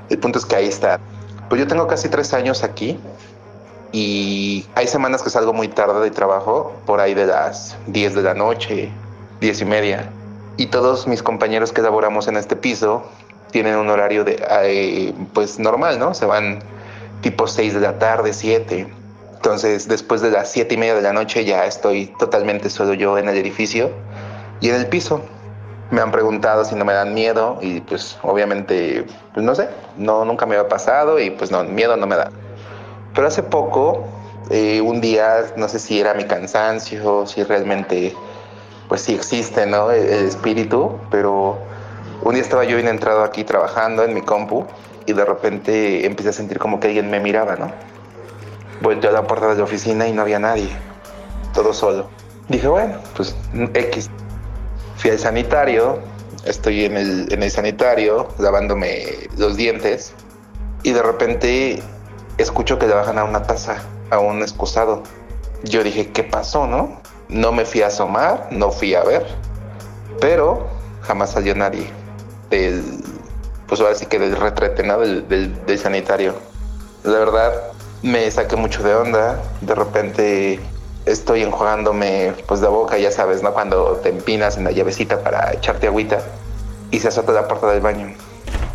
el 0.08 0.18
punto 0.20 0.38
es 0.38 0.46
que 0.46 0.54
ahí 0.54 0.68
está. 0.68 1.00
Pues 1.48 1.60
yo 1.60 1.66
tengo 1.66 1.88
casi 1.88 2.08
tres 2.08 2.32
años 2.32 2.62
aquí 2.62 2.96
y 3.90 4.64
hay 4.76 4.86
semanas 4.86 5.22
que 5.22 5.30
salgo 5.30 5.52
muy 5.52 5.66
tarde 5.66 6.00
de 6.00 6.12
trabajo, 6.12 6.72
por 6.86 7.00
ahí 7.00 7.12
de 7.12 7.26
las 7.26 7.76
10 7.88 8.14
de 8.14 8.22
la 8.22 8.34
noche, 8.34 8.88
diez 9.40 9.60
y 9.60 9.64
media. 9.64 10.08
Y 10.56 10.66
todos 10.66 11.08
mis 11.08 11.24
compañeros 11.24 11.72
que 11.72 11.82
laboramos 11.82 12.28
en 12.28 12.36
este 12.36 12.54
piso 12.54 13.02
tienen 13.50 13.76
un 13.76 13.90
horario 13.90 14.22
de, 14.22 14.40
eh, 14.62 15.12
pues 15.32 15.58
normal, 15.58 15.98
¿no? 15.98 16.14
Se 16.14 16.24
van 16.24 16.60
tipo 17.20 17.46
6 17.46 17.74
de 17.74 17.80
la 17.80 17.98
tarde, 17.98 18.32
7. 18.32 18.86
Entonces, 19.36 19.88
después 19.88 20.22
de 20.22 20.30
las 20.30 20.50
7 20.50 20.74
y 20.74 20.78
media 20.78 20.94
de 20.94 21.02
la 21.02 21.12
noche 21.12 21.44
ya 21.44 21.66
estoy 21.66 22.06
totalmente 22.18 22.70
solo 22.70 22.94
yo 22.94 23.18
en 23.18 23.28
el 23.28 23.36
edificio 23.36 23.90
y 24.60 24.70
en 24.70 24.76
el 24.76 24.86
piso. 24.86 25.20
Me 25.90 26.00
han 26.00 26.10
preguntado 26.10 26.64
si 26.64 26.74
no 26.74 26.84
me 26.84 26.94
dan 26.94 27.12
miedo 27.12 27.58
y 27.60 27.80
pues 27.82 28.18
obviamente, 28.22 29.04
pues 29.34 29.44
no 29.44 29.54
sé, 29.54 29.68
no, 29.98 30.24
nunca 30.24 30.46
me 30.46 30.56
había 30.56 30.68
pasado 30.68 31.20
y 31.20 31.30
pues 31.30 31.50
no, 31.50 31.62
miedo 31.64 31.96
no 31.96 32.06
me 32.06 32.16
da. 32.16 32.30
Pero 33.14 33.26
hace 33.26 33.42
poco, 33.42 34.04
eh, 34.50 34.80
un 34.80 35.00
día, 35.00 35.52
no 35.56 35.68
sé 35.68 35.78
si 35.78 36.00
era 36.00 36.14
mi 36.14 36.24
cansancio, 36.24 37.26
si 37.26 37.44
realmente, 37.44 38.14
pues 38.88 39.02
sí 39.02 39.14
existe, 39.14 39.66
¿no? 39.66 39.90
El, 39.90 40.08
el 40.08 40.24
espíritu, 40.26 40.98
pero 41.10 41.58
un 42.22 42.32
día 42.32 42.42
estaba 42.42 42.64
yo 42.64 42.76
bien 42.76 42.88
entrado 42.88 43.22
aquí 43.22 43.44
trabajando 43.44 44.04
en 44.04 44.14
mi 44.14 44.22
compu 44.22 44.66
y 45.06 45.12
de 45.12 45.24
repente 45.24 46.06
empecé 46.06 46.30
a 46.30 46.32
sentir 46.32 46.58
como 46.58 46.80
que 46.80 46.88
alguien 46.88 47.10
me 47.10 47.20
miraba, 47.20 47.56
¿no? 47.56 47.70
Volteé 48.80 49.10
a 49.10 49.12
la 49.12 49.26
puerta 49.26 49.48
de 49.48 49.56
la 49.56 49.64
oficina 49.64 50.08
y 50.08 50.12
no 50.12 50.22
había 50.22 50.38
nadie, 50.38 50.68
todo 51.52 51.72
solo. 51.72 52.08
Dije, 52.48 52.68
bueno, 52.68 52.98
pues 53.16 53.34
X. 53.52 54.10
Fui 54.96 55.10
al 55.10 55.18
sanitario, 55.18 56.00
estoy 56.44 56.84
en 56.84 56.96
el, 56.96 57.32
en 57.32 57.42
el 57.42 57.50
sanitario 57.50 58.28
lavándome 58.38 59.28
los 59.36 59.56
dientes 59.56 60.12
y 60.82 60.92
de 60.92 61.02
repente 61.02 61.82
escucho 62.38 62.78
que 62.78 62.86
le 62.86 62.94
bajan 62.94 63.18
a 63.18 63.24
una 63.24 63.42
taza, 63.42 63.82
a 64.10 64.18
un 64.18 64.42
excusado. 64.42 65.02
Yo 65.64 65.82
dije, 65.82 66.10
¿qué 66.12 66.22
pasó, 66.22 66.66
no? 66.66 67.00
No 67.28 67.52
me 67.52 67.64
fui 67.64 67.82
a 67.82 67.88
asomar, 67.88 68.48
no 68.50 68.70
fui 68.70 68.94
a 68.94 69.02
ver, 69.02 69.26
pero 70.20 70.68
jamás 71.02 71.32
salió 71.32 71.54
nadie 71.54 71.88
del, 72.50 72.82
pues 73.66 73.80
ahora 73.80 73.94
sí 73.94 74.06
que 74.06 74.18
del 74.18 74.36
retrete, 74.36 74.82
¿no? 74.82 74.98
Del, 74.98 75.26
del, 75.28 75.78
sanitario. 75.78 76.34
La 77.02 77.18
verdad, 77.18 77.52
me 78.02 78.30
saqué 78.30 78.56
mucho 78.56 78.82
de 78.82 78.94
onda. 78.94 79.40
De 79.60 79.74
repente 79.74 80.60
estoy 81.06 81.42
enjuagándome 81.42 82.34
pues 82.46 82.60
de 82.60 82.68
boca, 82.68 82.98
ya 82.98 83.10
sabes, 83.10 83.42
¿no? 83.42 83.52
Cuando 83.52 84.00
te 84.02 84.08
empinas 84.08 84.56
en 84.56 84.64
la 84.64 84.70
llavecita 84.70 85.22
para 85.22 85.52
echarte 85.52 85.86
agüita 85.86 86.20
y 86.90 87.00
se 87.00 87.08
azota 87.08 87.32
la 87.32 87.48
puerta 87.48 87.70
del 87.70 87.80
baño. 87.80 88.14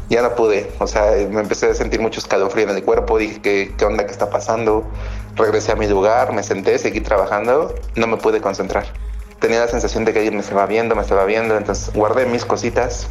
Ya 0.09 0.23
no 0.23 0.35
pude, 0.35 0.71
o 0.79 0.87
sea, 0.87 1.11
me 1.29 1.39
empecé 1.39 1.67
a 1.67 1.75
sentir 1.75 1.99
mucho 1.99 2.19
escalofrío 2.19 2.67
en 2.67 2.75
el 2.75 2.83
cuerpo, 2.83 3.19
dije, 3.19 3.41
¿qué, 3.41 3.75
qué 3.77 3.85
onda, 3.85 4.05
qué 4.07 4.11
está 4.11 4.31
pasando? 4.31 4.83
Regresé 5.35 5.71
a 5.71 5.75
mi 5.75 5.87
lugar, 5.87 6.33
me 6.33 6.41
senté, 6.41 6.79
seguí 6.79 6.99
trabajando, 6.99 7.75
no 7.95 8.07
me 8.07 8.17
pude 8.17 8.41
concentrar. 8.41 8.85
Tenía 9.39 9.59
la 9.59 9.67
sensación 9.67 10.05
de 10.05 10.13
que 10.13 10.19
alguien 10.19 10.33
me 10.33 10.41
estaba 10.41 10.65
viendo, 10.65 10.95
me 10.95 11.03
estaba 11.03 11.25
viendo, 11.25 11.55
entonces 11.55 11.93
guardé 11.93 12.25
mis 12.25 12.43
cositas, 12.43 13.07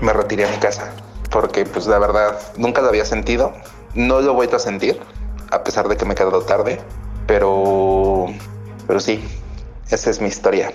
me 0.00 0.12
retiré 0.12 0.46
a 0.46 0.50
mi 0.50 0.56
casa 0.58 0.92
porque 1.30 1.64
pues 1.64 1.86
la 1.86 1.98
verdad 1.98 2.38
nunca 2.56 2.82
lo 2.82 2.88
había 2.88 3.04
sentido, 3.04 3.52
no 3.94 4.20
lo 4.20 4.32
he 4.32 4.34
vuelto 4.34 4.56
a 4.56 4.58
sentir, 4.58 4.98
a 5.50 5.64
pesar 5.64 5.88
de 5.88 5.96
que 5.96 6.04
me 6.04 6.12
he 6.12 6.16
quedado 6.16 6.42
tarde, 6.42 6.80
pero, 7.26 8.26
pero 8.86 9.00
sí, 9.00 9.22
esa 9.90 10.10
es 10.10 10.20
mi 10.20 10.28
historia. 10.28 10.72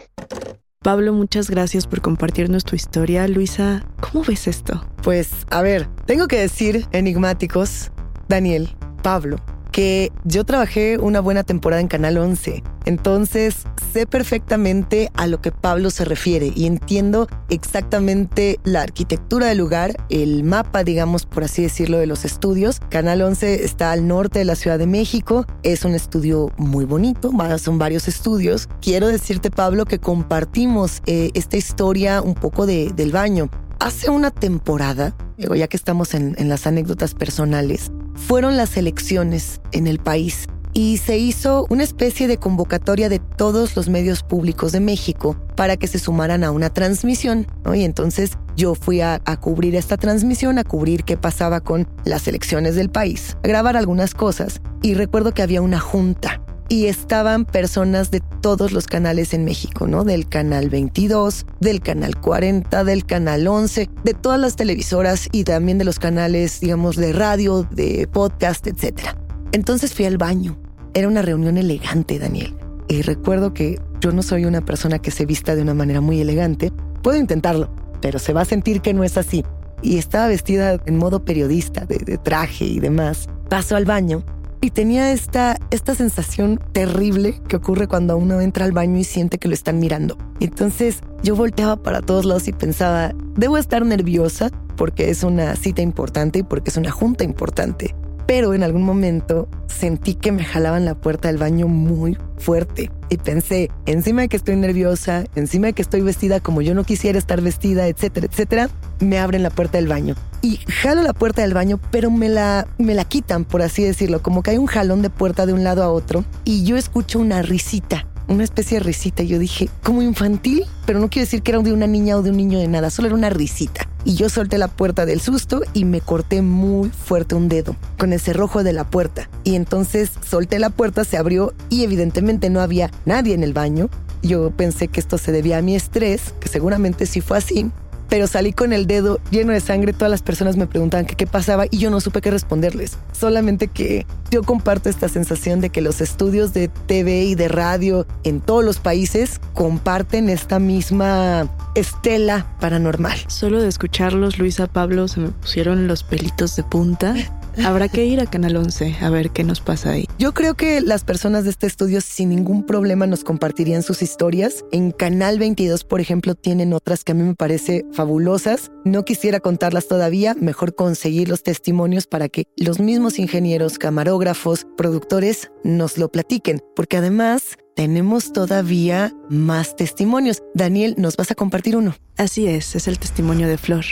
Pablo, 0.81 1.13
muchas 1.13 1.49
gracias 1.49 1.87
por 1.87 2.01
compartirnos 2.01 2.63
tu 2.63 2.75
historia. 2.75 3.27
Luisa, 3.27 3.83
¿cómo 3.99 4.23
ves 4.23 4.47
esto? 4.47 4.85
Pues, 5.01 5.31
a 5.49 5.61
ver, 5.61 5.87
tengo 6.05 6.27
que 6.27 6.39
decir, 6.39 6.87
enigmáticos, 6.91 7.91
Daniel, 8.27 8.75
Pablo, 9.01 9.37
que 9.75 10.13
yo 10.23 10.45
trabajé 10.45 10.97
una 10.99 11.19
buena 11.19 11.43
temporada 11.43 11.81
en 11.81 11.89
Canal 11.89 12.17
11. 12.17 12.63
Entonces 12.85 13.65
sé 13.91 14.07
perfectamente 14.07 15.11
a 15.15 15.27
lo 15.27 15.41
que 15.41 15.51
Pablo 15.51 15.89
se 15.89 16.05
refiere 16.05 16.53
y 16.55 16.65
entiendo 16.65 17.27
exactamente 17.49 18.57
la 18.63 18.83
arquitectura 18.83 19.47
del 19.47 19.57
lugar, 19.57 19.97
el 20.09 20.45
mapa, 20.45 20.85
digamos, 20.85 21.25
por 21.25 21.43
así 21.43 21.61
decirlo, 21.61 21.97
de 21.97 22.07
los 22.07 22.23
estudios. 22.23 22.79
Canal 22.89 23.21
11 23.21 23.65
está 23.65 23.91
al 23.91 24.07
norte 24.07 24.39
de 24.39 24.45
la 24.45 24.55
Ciudad 24.55 24.79
de 24.79 24.87
México. 24.87 25.45
Es 25.61 25.83
un 25.83 25.93
estudio 25.93 26.53
muy 26.55 26.85
bonito, 26.85 27.33
son 27.57 27.77
varios 27.77 28.07
estudios. 28.07 28.69
Quiero 28.79 29.09
decirte, 29.09 29.51
Pablo, 29.51 29.83
que 29.83 29.99
compartimos 29.99 31.01
eh, 31.05 31.31
esta 31.33 31.57
historia 31.57 32.21
un 32.21 32.35
poco 32.35 32.65
de, 32.65 32.93
del 32.95 33.11
baño. 33.11 33.49
Hace 33.81 34.09
una 34.09 34.31
temporada, 34.31 35.13
ya 35.37 35.67
que 35.67 35.75
estamos 35.75 36.13
en, 36.13 36.33
en 36.37 36.47
las 36.47 36.65
anécdotas 36.65 37.13
personales, 37.13 37.91
fueron 38.15 38.57
las 38.57 38.77
elecciones 38.77 39.61
en 39.71 39.87
el 39.87 39.99
país 39.99 40.47
y 40.75 40.97
se 40.97 41.17
hizo 41.17 41.65
una 41.69 41.83
especie 41.83 42.27
de 42.27 42.37
convocatoria 42.37 43.07
de 43.07 43.19
todos 43.19 43.77
los 43.77 43.87
medios 43.87 44.23
públicos 44.23 44.73
de 44.73 44.81
México 44.81 45.37
para 45.55 45.77
que 45.77 45.87
se 45.87 45.99
sumaran 45.99 46.43
a 46.43 46.51
una 46.51 46.69
transmisión. 46.69 47.47
Y 47.73 47.85
entonces 47.85 48.31
yo 48.57 48.75
fui 48.75 48.99
a, 48.99 49.21
a, 49.23 49.39
cubrir 49.39 49.75
esta 49.75 49.95
transmisión, 49.95 50.59
a 50.59 50.65
cubrir 50.65 51.05
qué 51.05 51.15
pasaba 51.15 51.61
con 51.61 51.87
las 52.03 52.27
elecciones 52.27 52.75
del 52.75 52.89
país, 52.89 53.37
a 53.41 53.47
grabar 53.47 53.77
algunas 53.77 54.13
cosas. 54.13 54.59
Y 54.81 54.95
recuerdo 54.95 55.33
que 55.33 55.43
había 55.43 55.61
una 55.61 55.79
junta 55.79 56.41
y 56.67 56.85
estaban 56.85 57.45
personas 57.45 58.11
de 58.11 58.21
todos 58.41 58.71
los 58.71 58.87
canales 58.87 59.33
en 59.33 59.45
México, 59.45 59.87
¿no? 59.87 60.03
Del 60.03 60.27
canal 60.27 60.69
22, 60.69 61.45
del 61.59 61.81
canal 61.81 62.19
40, 62.19 62.83
del 62.83 63.05
canal 63.05 63.47
11, 63.47 63.89
de 64.03 64.13
todas 64.13 64.39
las 64.39 64.55
televisoras 64.55 65.29
y 65.31 65.43
también 65.43 65.77
de 65.77 65.85
los 65.85 65.99
canales, 65.99 66.59
digamos, 66.59 66.95
de 66.95 67.13
radio, 67.13 67.63
de 67.71 68.07
podcast, 68.11 68.65
etc. 68.67 69.15
Entonces 69.51 69.93
fui 69.93 70.05
al 70.05 70.17
baño. 70.17 70.57
Era 70.93 71.07
una 71.07 71.21
reunión 71.21 71.57
elegante, 71.57 72.19
Daniel. 72.19 72.55
Y 72.87 73.01
recuerdo 73.01 73.53
que 73.53 73.79
yo 73.99 74.11
no 74.11 74.23
soy 74.23 74.45
una 74.45 74.61
persona 74.61 74.99
que 74.99 75.11
se 75.11 75.25
vista 75.25 75.55
de 75.55 75.61
una 75.61 75.73
manera 75.73 76.01
muy 76.01 76.21
elegante. 76.21 76.71
Puedo 77.03 77.17
intentarlo, 77.17 77.69
pero 78.01 78.17
se 78.17 78.33
va 78.33 78.41
a 78.41 78.45
sentir 78.45 78.81
que 78.81 78.93
no 78.93 79.03
es 79.03 79.17
así. 79.17 79.43
Y 79.81 79.97
estaba 79.97 80.27
vestida 80.27 80.81
en 80.85 80.97
modo 80.97 81.25
periodista, 81.25 81.85
de, 81.85 81.97
de 81.97 82.17
traje 82.17 82.65
y 82.65 82.79
demás. 82.79 83.27
Paso 83.49 83.75
al 83.75 83.85
baño 83.85 84.23
y 84.65 84.71
tenía 84.71 85.11
esta, 85.11 85.57
esta 85.69 85.93
sensación 85.93 86.59
terrible 86.71 87.39
que 87.47 87.55
ocurre 87.55 87.87
cuando 87.87 88.17
uno 88.17 88.41
entra 88.41 88.65
al 88.65 88.71
baño 88.71 88.97
y 88.97 89.03
siente 89.03 89.37
que 89.37 89.47
lo 89.47 89.53
están 89.53 89.79
mirando. 89.79 90.17
Entonces 90.39 91.01
yo 91.21 91.35
volteaba 91.35 91.75
para 91.75 92.01
todos 92.01 92.25
lados 92.25 92.47
y 92.47 92.53
pensaba, 92.53 93.13
debo 93.35 93.57
estar 93.57 93.85
nerviosa 93.85 94.49
porque 94.75 95.11
es 95.11 95.23
una 95.23 95.55
cita 95.55 95.83
importante 95.83 96.39
y 96.39 96.43
porque 96.43 96.71
es 96.71 96.77
una 96.77 96.91
junta 96.91 97.23
importante 97.23 97.95
pero 98.25 98.53
en 98.53 98.63
algún 98.63 98.83
momento 98.83 99.47
sentí 99.67 100.15
que 100.15 100.31
me 100.31 100.43
jalaban 100.43 100.85
la 100.85 100.95
puerta 100.95 101.27
del 101.27 101.37
baño 101.37 101.67
muy 101.67 102.17
fuerte 102.37 102.91
y 103.09 103.17
pensé, 103.17 103.69
encima 103.85 104.21
de 104.21 104.29
que 104.29 104.37
estoy 104.37 104.55
nerviosa, 104.55 105.25
encima 105.35 105.67
de 105.67 105.73
que 105.73 105.81
estoy 105.81 106.01
vestida 106.01 106.39
como 106.39 106.61
yo 106.61 106.73
no 106.73 106.83
quisiera 106.83 107.19
estar 107.19 107.41
vestida, 107.41 107.87
etcétera, 107.87 108.27
etcétera, 108.27 108.69
me 108.99 109.19
abren 109.19 109.43
la 109.43 109.49
puerta 109.49 109.77
del 109.77 109.87
baño. 109.87 110.15
Y 110.41 110.57
jalo 110.67 111.03
la 111.03 111.13
puerta 111.13 111.41
del 111.41 111.53
baño, 111.53 111.79
pero 111.91 112.09
me 112.09 112.29
la, 112.29 112.67
me 112.77 112.93
la 112.93 113.05
quitan, 113.05 113.45
por 113.45 113.61
así 113.61 113.83
decirlo, 113.83 114.21
como 114.21 114.43
que 114.43 114.51
hay 114.51 114.57
un 114.57 114.67
jalón 114.67 115.01
de 115.01 115.09
puerta 115.09 115.45
de 115.45 115.53
un 115.53 115.63
lado 115.63 115.83
a 115.83 115.89
otro 115.89 116.23
y 116.43 116.63
yo 116.63 116.77
escucho 116.77 117.19
una 117.19 117.41
risita 117.41 118.07
una 118.27 118.43
especie 118.43 118.79
de 118.79 118.83
risita. 118.83 119.23
Yo 119.23 119.39
dije, 119.39 119.69
como 119.83 120.01
infantil, 120.01 120.65
pero 120.85 120.99
no 120.99 121.09
quiero 121.09 121.25
decir 121.25 121.41
que 121.41 121.51
era 121.51 121.61
de 121.61 121.73
una 121.73 121.87
niña 121.87 122.17
o 122.17 122.21
de 122.21 122.31
un 122.31 122.37
niño 122.37 122.59
de 122.59 122.67
nada, 122.67 122.89
solo 122.89 123.07
era 123.07 123.15
una 123.15 123.29
risita. 123.29 123.87
Y 124.03 124.15
yo 124.15 124.29
solté 124.29 124.57
la 124.57 124.67
puerta 124.67 125.05
del 125.05 125.19
susto 125.19 125.61
y 125.73 125.85
me 125.85 125.99
corté 125.99 126.41
muy 126.41 126.89
fuerte 126.89 127.33
un 127.33 127.49
dedo 127.49 127.75
con 127.97 128.13
el 128.13 128.19
cerrojo 128.19 128.63
de 128.63 128.73
la 128.73 128.83
puerta. 128.83 129.29
Y 129.43 129.55
entonces 129.55 130.11
solté 130.27 130.59
la 130.59 130.69
puerta, 130.69 131.03
se 131.03 131.17
abrió 131.17 131.53
y 131.69 131.83
evidentemente 131.83 132.49
no 132.49 132.61
había 132.61 132.91
nadie 133.05 133.33
en 133.33 133.43
el 133.43 133.53
baño. 133.53 133.89
Yo 134.21 134.51
pensé 134.51 134.87
que 134.87 134.99
esto 134.99 135.17
se 135.17 135.31
debía 135.31 135.57
a 135.57 135.61
mi 135.61 135.75
estrés, 135.75 136.33
que 136.39 136.49
seguramente 136.49 137.05
sí 137.05 137.21
fue 137.21 137.37
así, 137.37 137.71
pero 138.09 138.27
salí 138.27 138.53
con 138.53 138.73
el 138.73 138.87
dedo 138.87 139.19
lleno 139.31 139.53
de 139.53 139.59
sangre. 139.59 139.93
Todas 139.93 140.11
las 140.11 140.21
personas 140.21 140.57
me 140.57 140.67
preguntaban 140.67 141.05
qué 141.05 141.27
pasaba 141.27 141.65
y 141.69 141.77
yo 141.77 141.89
no 141.89 141.99
supe 142.01 142.21
qué 142.21 142.31
responderles. 142.31 142.97
Solamente 143.11 143.67
que 143.67 144.05
yo 144.31 144.43
comparto 144.43 144.89
esta 144.89 145.09
sensación 145.09 145.61
de 145.61 145.69
que 145.69 145.81
los 145.81 146.01
estudios 146.01 146.53
de 146.53 146.67
TV 146.67 147.23
y 147.23 147.35
de 147.35 147.47
radio 147.47 148.05
en 148.23 148.41
todos 148.41 148.63
los 148.63 148.79
países 148.79 149.39
comparten 149.53 150.29
esta 150.29 150.59
misma 150.59 151.49
estela 151.75 152.45
paranormal. 152.59 153.17
Solo 153.27 153.61
de 153.61 153.67
escucharlos, 153.67 154.39
Luisa 154.39 154.67
Pablo, 154.67 155.07
se 155.07 155.19
me 155.19 155.29
pusieron 155.29 155.87
los 155.87 156.03
pelitos 156.03 156.55
de 156.55 156.63
punta. 156.63 157.15
Habrá 157.63 157.87
que 157.87 158.05
ir 158.05 158.19
a 158.19 158.25
Canal 158.25 158.57
11 158.57 158.97
a 159.01 159.09
ver 159.09 159.31
qué 159.31 159.43
nos 159.43 159.61
pasa 159.61 159.91
ahí. 159.91 160.07
Yo 160.19 160.33
creo 160.33 160.55
que 160.55 160.81
las 160.81 161.03
personas 161.03 161.43
de 161.43 161.51
este 161.51 161.67
estudio 161.67 162.01
sin 162.01 162.29
ningún 162.29 162.65
problema 162.65 163.07
nos 163.07 163.23
compartirían 163.23 163.83
sus 163.83 164.01
historias. 164.01 164.65
En 164.71 164.91
Canal 164.91 165.39
22, 165.39 165.83
por 165.83 166.01
ejemplo, 166.01 166.35
tienen 166.35 166.73
otras 166.73 167.03
que 167.03 167.13
a 167.13 167.15
mí 167.15 167.23
me 167.23 167.35
parece 167.35 167.85
fabulosas. 167.91 168.71
No 168.83 169.05
quisiera 169.05 169.39
contarlas 169.39 169.87
todavía, 169.87 170.35
mejor 170.39 170.75
conseguir 170.75 171.29
los 171.29 171.43
testimonios 171.43 172.07
para 172.07 172.29
que 172.29 172.45
los 172.57 172.79
mismos 172.79 173.19
ingenieros, 173.19 173.77
camarógrafos, 173.77 174.67
productores 174.77 175.51
nos 175.63 175.97
lo 175.97 176.11
platiquen, 176.11 176.61
porque 176.75 176.97
además 176.97 177.57
tenemos 177.75 178.31
todavía 178.31 179.13
más 179.29 179.75
testimonios. 179.75 180.41
Daniel, 180.53 180.95
¿nos 180.97 181.17
vas 181.17 181.31
a 181.31 181.35
compartir 181.35 181.75
uno? 181.75 181.95
Así 182.17 182.47
es, 182.47 182.75
es 182.75 182.87
el 182.87 182.99
testimonio 182.99 183.47
de 183.47 183.57
Flor. 183.57 183.85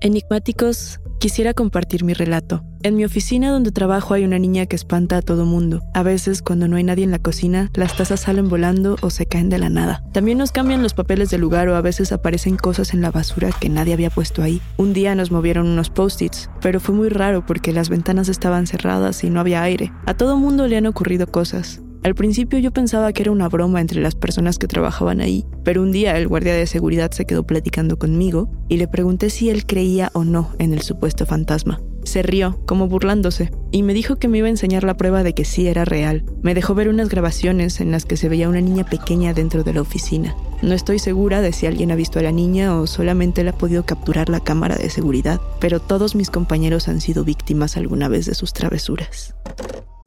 Enigmáticos, 0.00 1.00
quisiera 1.18 1.54
compartir 1.54 2.04
mi 2.04 2.14
relato. 2.14 2.62
En 2.84 2.94
mi 2.94 3.04
oficina 3.04 3.50
donde 3.50 3.72
trabajo 3.72 4.14
hay 4.14 4.24
una 4.24 4.38
niña 4.38 4.66
que 4.66 4.76
espanta 4.76 5.16
a 5.16 5.22
todo 5.22 5.44
mundo. 5.44 5.82
A 5.92 6.04
veces, 6.04 6.40
cuando 6.40 6.68
no 6.68 6.76
hay 6.76 6.84
nadie 6.84 7.02
en 7.02 7.10
la 7.10 7.18
cocina, 7.18 7.68
las 7.74 7.96
tazas 7.96 8.20
salen 8.20 8.48
volando 8.48 8.96
o 9.00 9.10
se 9.10 9.26
caen 9.26 9.48
de 9.48 9.58
la 9.58 9.70
nada. 9.70 10.04
También 10.12 10.38
nos 10.38 10.52
cambian 10.52 10.84
los 10.84 10.94
papeles 10.94 11.30
del 11.30 11.40
lugar 11.40 11.68
o 11.68 11.74
a 11.74 11.80
veces 11.80 12.12
aparecen 12.12 12.56
cosas 12.56 12.94
en 12.94 13.00
la 13.00 13.10
basura 13.10 13.50
que 13.50 13.68
nadie 13.68 13.92
había 13.92 14.10
puesto 14.10 14.40
ahí. 14.40 14.62
Un 14.76 14.92
día 14.92 15.16
nos 15.16 15.32
movieron 15.32 15.66
unos 15.66 15.90
post-its, 15.90 16.48
pero 16.60 16.78
fue 16.78 16.94
muy 16.94 17.08
raro 17.08 17.44
porque 17.44 17.72
las 17.72 17.88
ventanas 17.88 18.28
estaban 18.28 18.68
cerradas 18.68 19.24
y 19.24 19.30
no 19.30 19.40
había 19.40 19.62
aire. 19.62 19.92
A 20.06 20.14
todo 20.14 20.36
mundo 20.36 20.68
le 20.68 20.76
han 20.76 20.86
ocurrido 20.86 21.26
cosas. 21.26 21.82
Al 22.04 22.14
principio 22.14 22.58
yo 22.58 22.70
pensaba 22.70 23.12
que 23.12 23.22
era 23.22 23.32
una 23.32 23.48
broma 23.48 23.80
entre 23.80 24.00
las 24.00 24.14
personas 24.14 24.58
que 24.58 24.68
trabajaban 24.68 25.20
ahí, 25.20 25.44
pero 25.64 25.82
un 25.82 25.92
día 25.92 26.16
el 26.16 26.28
guardia 26.28 26.54
de 26.54 26.66
seguridad 26.66 27.10
se 27.10 27.24
quedó 27.24 27.44
platicando 27.44 27.98
conmigo 27.98 28.50
y 28.68 28.76
le 28.76 28.88
pregunté 28.88 29.30
si 29.30 29.50
él 29.50 29.66
creía 29.66 30.10
o 30.14 30.24
no 30.24 30.52
en 30.58 30.72
el 30.72 30.82
supuesto 30.82 31.26
fantasma. 31.26 31.80
Se 32.04 32.22
rió, 32.22 32.58
como 32.64 32.88
burlándose, 32.88 33.50
y 33.70 33.82
me 33.82 33.92
dijo 33.92 34.16
que 34.16 34.28
me 34.28 34.38
iba 34.38 34.46
a 34.46 34.50
enseñar 34.50 34.84
la 34.84 34.96
prueba 34.96 35.22
de 35.22 35.34
que 35.34 35.44
sí 35.44 35.66
era 35.66 35.84
real. 35.84 36.24
Me 36.40 36.54
dejó 36.54 36.74
ver 36.74 36.88
unas 36.88 37.10
grabaciones 37.10 37.80
en 37.80 37.90
las 37.90 38.06
que 38.06 38.16
se 38.16 38.30
veía 38.30 38.48
una 38.48 38.62
niña 38.62 38.84
pequeña 38.84 39.34
dentro 39.34 39.62
de 39.62 39.74
la 39.74 39.82
oficina. 39.82 40.34
No 40.62 40.74
estoy 40.74 41.00
segura 41.00 41.42
de 41.42 41.52
si 41.52 41.66
alguien 41.66 41.90
ha 41.90 41.96
visto 41.96 42.18
a 42.18 42.22
la 42.22 42.32
niña 42.32 42.80
o 42.80 42.86
solamente 42.86 43.44
la 43.44 43.50
ha 43.50 43.58
podido 43.58 43.84
capturar 43.84 44.30
la 44.30 44.40
cámara 44.40 44.76
de 44.76 44.88
seguridad, 44.88 45.40
pero 45.60 45.80
todos 45.80 46.14
mis 46.14 46.30
compañeros 46.30 46.88
han 46.88 47.02
sido 47.02 47.24
víctimas 47.24 47.76
alguna 47.76 48.08
vez 48.08 48.24
de 48.24 48.34
sus 48.34 48.54
travesuras. 48.54 49.34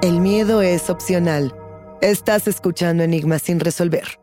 El 0.00 0.20
miedo 0.20 0.62
es 0.62 0.90
opcional. 0.90 1.52
Estás 2.00 2.46
escuchando 2.46 3.02
Enigmas 3.02 3.42
sin 3.42 3.58
resolver. 3.58 4.20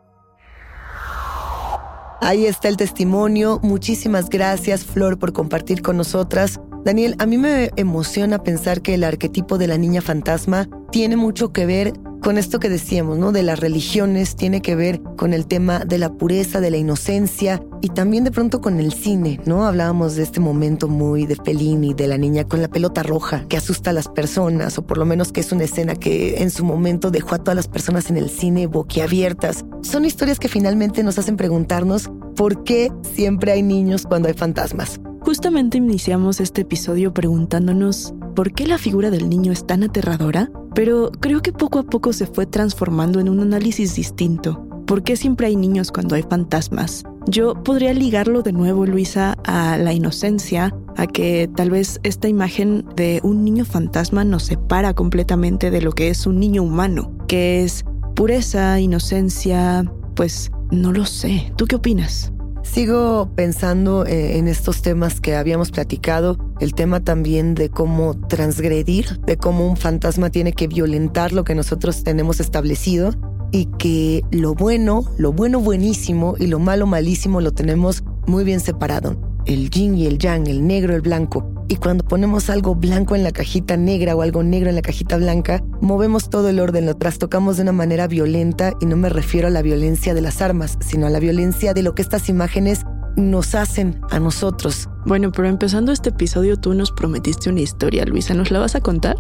Ahí 2.22 2.46
está 2.46 2.70
el 2.70 2.78
testimonio. 2.78 3.60
Muchísimas 3.62 4.30
gracias, 4.30 4.86
Flor, 4.86 5.20
por 5.20 5.34
compartir 5.34 5.82
con 5.82 5.98
nosotras. 5.98 6.62
Daniel, 6.86 7.16
a 7.18 7.26
mí 7.26 7.40
me 7.40 7.72
emociona 7.78 8.44
pensar 8.44 8.84
que 8.84 8.94
el 8.94 9.04
arquetipo 9.04 9.58
de 9.58 9.66
la 9.66 9.76
niña 9.76 10.02
fantasma 10.02 10.70
tiene 10.92 11.16
mucho 11.16 11.52
que 11.52 11.66
ver 11.66 11.94
con 12.22 12.38
esto 12.38 12.60
que 12.60 12.70
decíamos, 12.70 13.18
¿no? 13.18 13.32
De 13.32 13.42
las 13.42 13.60
religiones, 13.60 14.36
tiene 14.36 14.62
que 14.62 14.76
ver 14.76 15.02
con 15.18 15.34
el 15.34 15.48
tema 15.48 15.80
de 15.84 15.98
la 15.98 16.14
pureza, 16.14 16.62
de 16.62 16.70
la 16.70 16.78
inocencia 16.78 17.60
y 17.82 17.90
también 17.90 18.24
de 18.24 18.30
pronto 18.30 18.62
con 18.62 18.80
el 18.80 18.94
cine, 18.94 19.40
¿no? 19.46 19.66
Hablábamos 19.66 20.16
de 20.16 20.22
este 20.22 20.40
momento 20.40 20.88
muy 20.88 21.26
de 21.26 21.36
Fellini, 21.36 21.96
de 21.96 22.08
la 22.08 22.20
niña 22.20 22.44
con 22.44 22.62
la 22.62 22.68
pelota 22.68 23.02
roja 23.02 23.48
que 23.50 23.58
asusta 23.58 23.90
a 23.90 23.94
las 23.94 24.08
personas, 24.08 24.78
o 24.78 24.86
por 24.86 25.00
lo 25.00 25.06
menos 25.06 25.32
que 25.32 25.42
es 25.42 25.52
una 25.52 25.64
escena 25.64 25.96
que 25.96 26.44
en 26.44 26.52
su 26.52 26.64
momento 26.64 27.10
dejó 27.10 27.34
a 27.34 27.40
todas 27.40 27.56
las 27.56 27.68
personas 27.68 28.12
en 28.12 28.18
el 28.18 28.30
cine 28.30 28.68
boquiabiertas. 28.68 29.66
Son 29.82 30.06
historias 30.06 30.38
que 30.38 30.50
finalmente 30.50 31.02
nos 31.02 31.18
hacen 31.18 31.36
preguntarnos 31.36 32.12
por 32.36 32.64
qué 32.64 32.92
siempre 33.16 33.54
hay 33.54 33.64
niños 33.64 34.04
cuando 34.06 34.28
hay 34.28 34.36
fantasmas. 34.36 35.00
Justamente 35.26 35.80
iniciamos 35.80 36.40
este 36.40 36.62
episodio 36.62 37.12
preguntándonos 37.12 38.14
por 38.36 38.54
qué 38.54 38.68
la 38.68 38.78
figura 38.78 39.10
del 39.10 39.28
niño 39.28 39.52
es 39.52 39.66
tan 39.66 39.82
aterradora, 39.82 40.52
pero 40.76 41.12
creo 41.20 41.42
que 41.42 41.52
poco 41.52 41.80
a 41.80 41.84
poco 41.84 42.14
se 42.14 42.28
fue 42.28 42.46
transformando 42.46 43.20
en 43.20 43.30
un 43.30 43.40
análisis 43.40 43.96
distinto. 43.96 44.64
¿Por 44.86 45.02
qué 45.02 45.16
siempre 45.16 45.48
hay 45.48 45.56
niños 45.56 45.92
cuando 45.92 46.14
hay 46.14 46.22
fantasmas? 46.22 47.06
Yo 47.26 47.56
podría 47.64 47.92
ligarlo 47.96 48.44
de 48.44 48.52
nuevo, 48.52 48.86
Luisa, 48.86 49.36
a 49.46 49.80
la 49.80 49.94
inocencia, 49.94 50.76
a 50.96 51.08
que 51.08 51.50
tal 51.56 51.72
vez 51.72 52.00
esta 52.04 52.28
imagen 52.28 52.86
de 52.96 53.20
un 53.24 53.44
niño 53.44 53.66
fantasma 53.66 54.24
nos 54.24 54.44
separa 54.44 54.94
completamente 54.94 55.72
de 55.72 55.82
lo 55.82 55.92
que 55.94 56.10
es 56.10 56.28
un 56.28 56.40
niño 56.40 56.62
humano, 56.62 57.12
que 57.28 57.64
es 57.64 57.84
pureza, 58.16 58.80
inocencia, 58.80 59.92
pues 60.16 60.52
no 60.70 60.92
lo 60.92 61.06
sé. 61.06 61.52
¿Tú 61.58 61.66
qué 61.66 61.78
opinas? 61.78 62.32
Sigo 62.66 63.30
pensando 63.36 64.06
eh, 64.06 64.38
en 64.38 64.50
estos 64.50 64.82
temas 64.82 65.22
que 65.22 65.36
habíamos 65.36 65.72
platicado, 65.72 66.38
el 66.60 66.74
tema 66.74 67.00
también 67.00 67.56
de 67.56 67.70
cómo 67.70 68.20
transgredir, 68.28 69.22
de 69.22 69.38
cómo 69.38 69.66
un 69.66 69.78
fantasma 69.78 70.30
tiene 70.30 70.52
que 70.52 70.68
violentar 70.68 71.32
lo 71.32 71.46
que 71.46 71.56
nosotros 71.56 72.04
tenemos 72.04 72.42
establecido 72.42 73.14
y 73.52 73.68
que 73.78 74.24
lo 74.32 74.56
bueno, 74.56 75.06
lo 75.18 75.32
bueno 75.32 75.62
buenísimo 75.62 76.36
y 76.38 76.48
lo 76.48 76.60
malo 76.60 76.86
malísimo 76.86 77.40
lo 77.40 77.54
tenemos 77.54 78.04
muy 78.28 78.44
bien 78.44 78.60
separado. 78.60 79.16
El 79.46 79.70
yin 79.70 79.96
y 79.96 80.08
el 80.08 80.18
yang, 80.18 80.48
el 80.48 80.68
negro, 80.68 80.96
el 80.96 81.02
blanco. 81.02 81.55
Y 81.68 81.78
cuando 81.78 82.04
ponemos 82.04 82.50
algo 82.50 82.76
blanco 82.76 83.16
en 83.16 83.24
la 83.24 83.32
cajita 83.32 83.76
negra 83.76 84.16
o 84.16 84.22
algo 84.22 84.44
negro 84.44 84.70
en 84.70 84.76
la 84.76 84.82
cajita 84.82 85.18
blanca, 85.18 85.64
movemos 85.82 86.30
todo 86.30 86.50
el 86.50 86.60
orden, 86.60 86.86
lo 86.86 86.96
trastocamos 86.96 87.58
de 87.58 87.64
una 87.64 87.72
manera 87.72 88.08
violenta 88.08 88.74
y 88.80 88.86
no 88.86 88.98
me 88.98 89.10
refiero 89.10 89.48
a 89.48 89.52
la 89.52 89.64
violencia 89.64 90.14
de 90.14 90.22
las 90.22 90.42
armas, 90.42 90.78
sino 90.80 91.08
a 91.08 91.10
la 91.10 91.20
violencia 91.20 91.74
de 91.74 91.82
lo 91.82 91.96
que 91.96 92.04
estas 92.04 92.30
imágenes 92.30 92.86
nos 93.16 93.56
hacen 93.56 94.00
a 94.12 94.20
nosotros. 94.20 94.90
Bueno, 95.06 95.32
pero 95.32 95.48
empezando 95.48 95.92
este 95.92 96.10
episodio 96.10 96.58
tú 96.58 96.74
nos 96.74 96.92
prometiste 96.92 97.50
una 97.50 97.62
historia, 97.62 98.06
Luisa, 98.06 98.34
¿nos 98.34 98.52
la 98.52 98.60
vas 98.60 98.76
a 98.76 98.82
contar? 98.82 99.16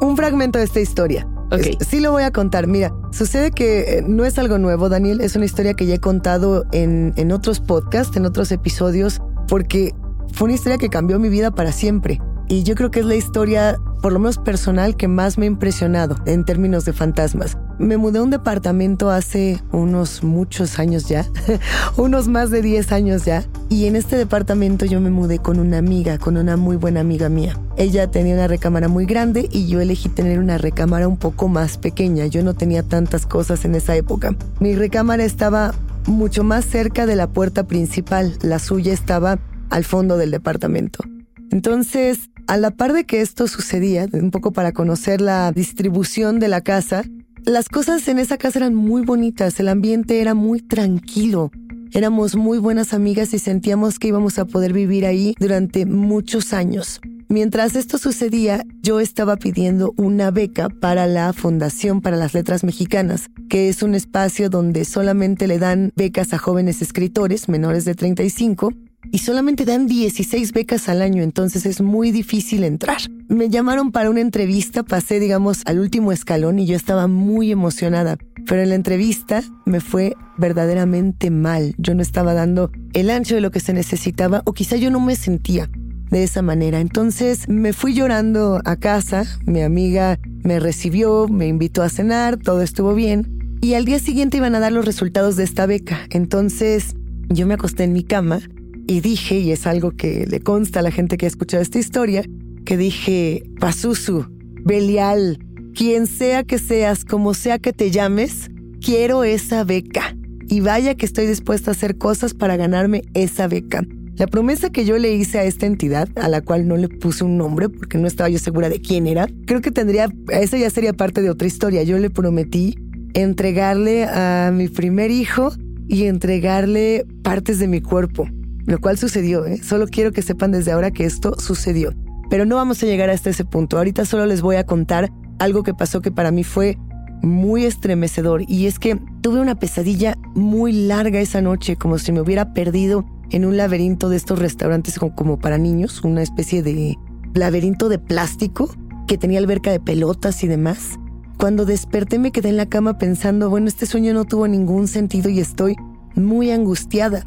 Un 0.00 0.16
fragmento 0.16 0.58
de 0.58 0.64
esta 0.64 0.80
historia. 0.80 1.26
Ok. 1.52 1.80
Sí 1.88 2.00
lo 2.00 2.10
voy 2.10 2.24
a 2.24 2.32
contar. 2.32 2.66
Mira, 2.66 2.92
sucede 3.12 3.52
que 3.52 3.98
eh, 3.98 4.04
no 4.06 4.24
es 4.24 4.38
algo 4.38 4.58
nuevo, 4.58 4.88
Daniel. 4.88 5.20
Es 5.20 5.36
una 5.36 5.44
historia 5.44 5.74
que 5.74 5.86
ya 5.86 5.94
he 5.94 6.00
contado 6.00 6.64
en, 6.72 7.12
en 7.16 7.30
otros 7.30 7.60
podcasts, 7.60 8.16
en 8.16 8.26
otros 8.26 8.50
episodios, 8.50 9.20
porque 9.46 9.94
fue 10.36 10.44
una 10.44 10.54
historia 10.54 10.76
que 10.76 10.90
cambió 10.90 11.18
mi 11.18 11.30
vida 11.30 11.50
para 11.50 11.72
siempre. 11.72 12.20
Y 12.46 12.62
yo 12.62 12.74
creo 12.74 12.90
que 12.90 13.00
es 13.00 13.06
la 13.06 13.16
historia, 13.16 13.80
por 14.02 14.12
lo 14.12 14.18
menos 14.18 14.36
personal, 14.36 14.94
que 14.94 15.08
más 15.08 15.38
me 15.38 15.46
ha 15.46 15.48
impresionado 15.48 16.14
en 16.26 16.44
términos 16.44 16.84
de 16.84 16.92
fantasmas. 16.92 17.56
Me 17.78 17.96
mudé 17.96 18.18
a 18.18 18.22
un 18.22 18.28
departamento 18.30 19.10
hace 19.10 19.62
unos 19.72 20.22
muchos 20.22 20.78
años 20.78 21.08
ya, 21.08 21.26
unos 21.96 22.28
más 22.28 22.50
de 22.50 22.60
10 22.60 22.92
años 22.92 23.24
ya, 23.24 23.44
y 23.70 23.86
en 23.86 23.96
este 23.96 24.16
departamento 24.16 24.84
yo 24.84 25.00
me 25.00 25.10
mudé 25.10 25.38
con 25.38 25.58
una 25.58 25.78
amiga, 25.78 26.18
con 26.18 26.36
una 26.36 26.58
muy 26.58 26.76
buena 26.76 27.00
amiga 27.00 27.30
mía. 27.30 27.58
Ella 27.78 28.10
tenía 28.10 28.34
una 28.34 28.46
recámara 28.46 28.88
muy 28.88 29.06
grande 29.06 29.48
y 29.50 29.66
yo 29.68 29.80
elegí 29.80 30.10
tener 30.10 30.38
una 30.38 30.58
recámara 30.58 31.08
un 31.08 31.16
poco 31.16 31.48
más 31.48 31.78
pequeña. 31.78 32.26
Yo 32.26 32.44
no 32.44 32.52
tenía 32.52 32.82
tantas 32.82 33.26
cosas 33.26 33.64
en 33.64 33.74
esa 33.74 33.96
época. 33.96 34.36
Mi 34.60 34.74
recámara 34.74 35.24
estaba 35.24 35.74
mucho 36.06 36.44
más 36.44 36.66
cerca 36.66 37.06
de 37.06 37.16
la 37.16 37.26
puerta 37.26 37.64
principal, 37.64 38.36
la 38.42 38.58
suya 38.58 38.92
estaba 38.92 39.38
al 39.70 39.84
fondo 39.84 40.16
del 40.16 40.30
departamento. 40.30 41.04
Entonces, 41.50 42.30
a 42.46 42.56
la 42.56 42.70
par 42.70 42.92
de 42.92 43.04
que 43.04 43.20
esto 43.20 43.46
sucedía, 43.48 44.06
un 44.12 44.30
poco 44.30 44.52
para 44.52 44.72
conocer 44.72 45.20
la 45.20 45.52
distribución 45.52 46.38
de 46.38 46.48
la 46.48 46.60
casa, 46.60 47.04
las 47.44 47.68
cosas 47.68 48.06
en 48.08 48.18
esa 48.18 48.38
casa 48.38 48.58
eran 48.58 48.74
muy 48.74 49.02
bonitas, 49.02 49.58
el 49.60 49.68
ambiente 49.68 50.20
era 50.20 50.34
muy 50.34 50.60
tranquilo. 50.60 51.50
Éramos 51.92 52.34
muy 52.34 52.58
buenas 52.58 52.92
amigas 52.92 53.32
y 53.34 53.38
sentíamos 53.38 53.98
que 53.98 54.08
íbamos 54.08 54.38
a 54.38 54.44
poder 54.44 54.72
vivir 54.72 55.06
ahí 55.06 55.34
durante 55.38 55.86
muchos 55.86 56.52
años. 56.52 57.00
Mientras 57.28 57.74
esto 57.74 57.98
sucedía, 57.98 58.64
yo 58.82 59.00
estaba 59.00 59.36
pidiendo 59.36 59.94
una 59.96 60.30
beca 60.30 60.68
para 60.68 61.06
la 61.06 61.32
Fundación 61.32 62.00
para 62.00 62.16
las 62.16 62.34
Letras 62.34 62.62
Mexicanas, 62.62 63.30
que 63.48 63.68
es 63.68 63.82
un 63.82 63.94
espacio 63.94 64.48
donde 64.48 64.84
solamente 64.84 65.48
le 65.48 65.58
dan 65.58 65.92
becas 65.96 66.32
a 66.32 66.38
jóvenes 66.38 66.82
escritores 66.82 67.48
menores 67.48 67.84
de 67.84 67.94
35 67.94 68.72
y 69.12 69.18
solamente 69.18 69.64
dan 69.64 69.86
16 69.86 70.52
becas 70.52 70.88
al 70.88 71.02
año, 71.02 71.22
entonces 71.22 71.66
es 71.66 71.80
muy 71.80 72.10
difícil 72.10 72.64
entrar. 72.64 72.98
Me 73.28 73.48
llamaron 73.48 73.92
para 73.92 74.10
una 74.10 74.20
entrevista, 74.20 74.82
pasé, 74.82 75.20
digamos, 75.20 75.62
al 75.66 75.78
último 75.78 76.12
escalón 76.12 76.58
y 76.58 76.66
yo 76.66 76.76
estaba 76.76 77.06
muy 77.06 77.50
emocionada, 77.50 78.18
pero 78.46 78.62
en 78.62 78.70
la 78.70 78.74
entrevista 78.74 79.42
me 79.64 79.80
fue 79.80 80.14
verdaderamente 80.38 81.30
mal. 81.30 81.74
Yo 81.78 81.94
no 81.94 82.02
estaba 82.02 82.34
dando 82.34 82.70
el 82.92 83.10
ancho 83.10 83.34
de 83.34 83.40
lo 83.40 83.50
que 83.50 83.60
se 83.60 83.72
necesitaba 83.72 84.42
o 84.44 84.52
quizá 84.52 84.76
yo 84.76 84.90
no 84.90 85.00
me 85.00 85.16
sentía 85.16 85.68
de 86.10 86.22
esa 86.22 86.42
manera. 86.42 86.80
Entonces 86.80 87.48
me 87.48 87.72
fui 87.72 87.94
llorando 87.94 88.60
a 88.64 88.76
casa, 88.76 89.24
mi 89.44 89.62
amiga 89.62 90.18
me 90.42 90.60
recibió, 90.60 91.28
me 91.28 91.48
invitó 91.48 91.82
a 91.82 91.88
cenar, 91.88 92.36
todo 92.36 92.62
estuvo 92.62 92.94
bien 92.94 93.58
y 93.60 93.74
al 93.74 93.84
día 93.84 93.98
siguiente 93.98 94.36
iban 94.36 94.54
a 94.54 94.60
dar 94.60 94.72
los 94.72 94.84
resultados 94.84 95.36
de 95.36 95.44
esta 95.44 95.66
beca. 95.66 96.06
Entonces 96.10 96.94
yo 97.28 97.46
me 97.46 97.54
acosté 97.54 97.84
en 97.84 97.92
mi 97.92 98.04
cama 98.04 98.40
y 98.86 99.00
dije, 99.00 99.38
y 99.38 99.52
es 99.52 99.66
algo 99.66 99.90
que 99.90 100.26
le 100.26 100.40
consta 100.40 100.80
a 100.80 100.82
la 100.82 100.90
gente 100.90 101.16
que 101.16 101.26
ha 101.26 101.28
escuchado 101.28 101.62
esta 101.62 101.78
historia, 101.78 102.24
que 102.64 102.76
dije, 102.76 103.42
Pazuzu, 103.58 104.26
Belial, 104.64 105.38
quien 105.74 106.06
sea 106.06 106.44
que 106.44 106.58
seas, 106.58 107.04
como 107.04 107.34
sea 107.34 107.58
que 107.58 107.72
te 107.72 107.90
llames, 107.90 108.50
quiero 108.80 109.24
esa 109.24 109.64
beca. 109.64 110.16
Y 110.48 110.60
vaya 110.60 110.94
que 110.94 111.06
estoy 111.06 111.26
dispuesta 111.26 111.70
a 111.70 111.74
hacer 111.74 111.98
cosas 111.98 112.34
para 112.34 112.56
ganarme 112.56 113.02
esa 113.14 113.48
beca. 113.48 113.84
La 114.14 114.28
promesa 114.28 114.70
que 114.70 114.84
yo 114.84 114.96
le 114.96 115.14
hice 115.14 115.38
a 115.38 115.44
esta 115.44 115.66
entidad, 115.66 116.08
a 116.16 116.28
la 116.28 116.40
cual 116.40 116.66
no 116.68 116.76
le 116.76 116.88
puse 116.88 117.24
un 117.24 117.36
nombre 117.36 117.68
porque 117.68 117.98
no 117.98 118.06
estaba 118.06 118.30
yo 118.30 118.38
segura 118.38 118.68
de 118.68 118.80
quién 118.80 119.06
era, 119.06 119.28
creo 119.46 119.60
que 119.60 119.72
tendría, 119.72 120.08
esa 120.30 120.56
ya 120.56 120.70
sería 120.70 120.92
parte 120.92 121.22
de 121.22 121.30
otra 121.30 121.48
historia. 121.48 121.82
Yo 121.82 121.98
le 121.98 122.08
prometí 122.08 122.76
entregarle 123.14 124.04
a 124.04 124.52
mi 124.54 124.68
primer 124.68 125.10
hijo 125.10 125.52
y 125.88 126.04
entregarle 126.04 127.04
partes 127.22 127.58
de 127.58 127.68
mi 127.68 127.80
cuerpo 127.80 128.28
lo 128.66 128.80
cual 128.80 128.98
sucedió, 128.98 129.46
¿eh? 129.46 129.60
Solo 129.62 129.86
quiero 129.86 130.12
que 130.12 130.22
sepan 130.22 130.52
desde 130.52 130.72
ahora 130.72 130.90
que 130.90 131.04
esto 131.04 131.38
sucedió. 131.38 131.94
Pero 132.28 132.44
no 132.44 132.56
vamos 132.56 132.82
a 132.82 132.86
llegar 132.86 133.08
hasta 133.10 133.30
ese 133.30 133.44
punto. 133.44 133.78
Ahorita 133.78 134.04
solo 134.04 134.26
les 134.26 134.42
voy 134.42 134.56
a 134.56 134.66
contar 134.66 135.10
algo 135.38 135.62
que 135.62 135.74
pasó 135.74 136.02
que 136.02 136.10
para 136.10 136.30
mí 136.30 136.44
fue 136.44 136.76
muy 137.22 137.64
estremecedor 137.64 138.42
y 138.46 138.66
es 138.66 138.78
que 138.78 139.00
tuve 139.20 139.40
una 139.40 139.54
pesadilla 139.54 140.16
muy 140.34 140.72
larga 140.72 141.20
esa 141.20 141.40
noche, 141.40 141.76
como 141.76 141.98
si 141.98 142.12
me 142.12 142.20
hubiera 142.20 142.52
perdido 142.52 143.06
en 143.30 143.44
un 143.44 143.56
laberinto 143.56 144.08
de 144.08 144.16
estos 144.16 144.38
restaurantes 144.38 144.98
como, 144.98 145.38
para 145.38 145.58
niños, 145.58 146.02
una 146.04 146.22
especie 146.22 146.62
de 146.62 146.96
laberinto 147.34 147.88
de 147.88 147.98
plástico 147.98 148.74
que 149.06 149.18
tenía 149.18 149.38
alberca 149.38 149.70
de 149.70 149.80
pelotas 149.80 150.42
y 150.44 150.48
demás. 150.48 150.98
Cuando 151.38 151.64
desperté 151.64 152.18
me 152.18 152.32
quedé 152.32 152.48
en 152.48 152.56
la 152.56 152.66
cama 152.66 152.98
pensando, 152.98 153.50
bueno, 153.50 153.68
este 153.68 153.86
sueño 153.86 154.14
no 154.14 154.24
tuvo 154.24 154.48
ningún 154.48 154.88
sentido 154.88 155.28
y 155.28 155.40
estoy 155.40 155.76
muy 156.14 156.50
angustiada. 156.50 157.24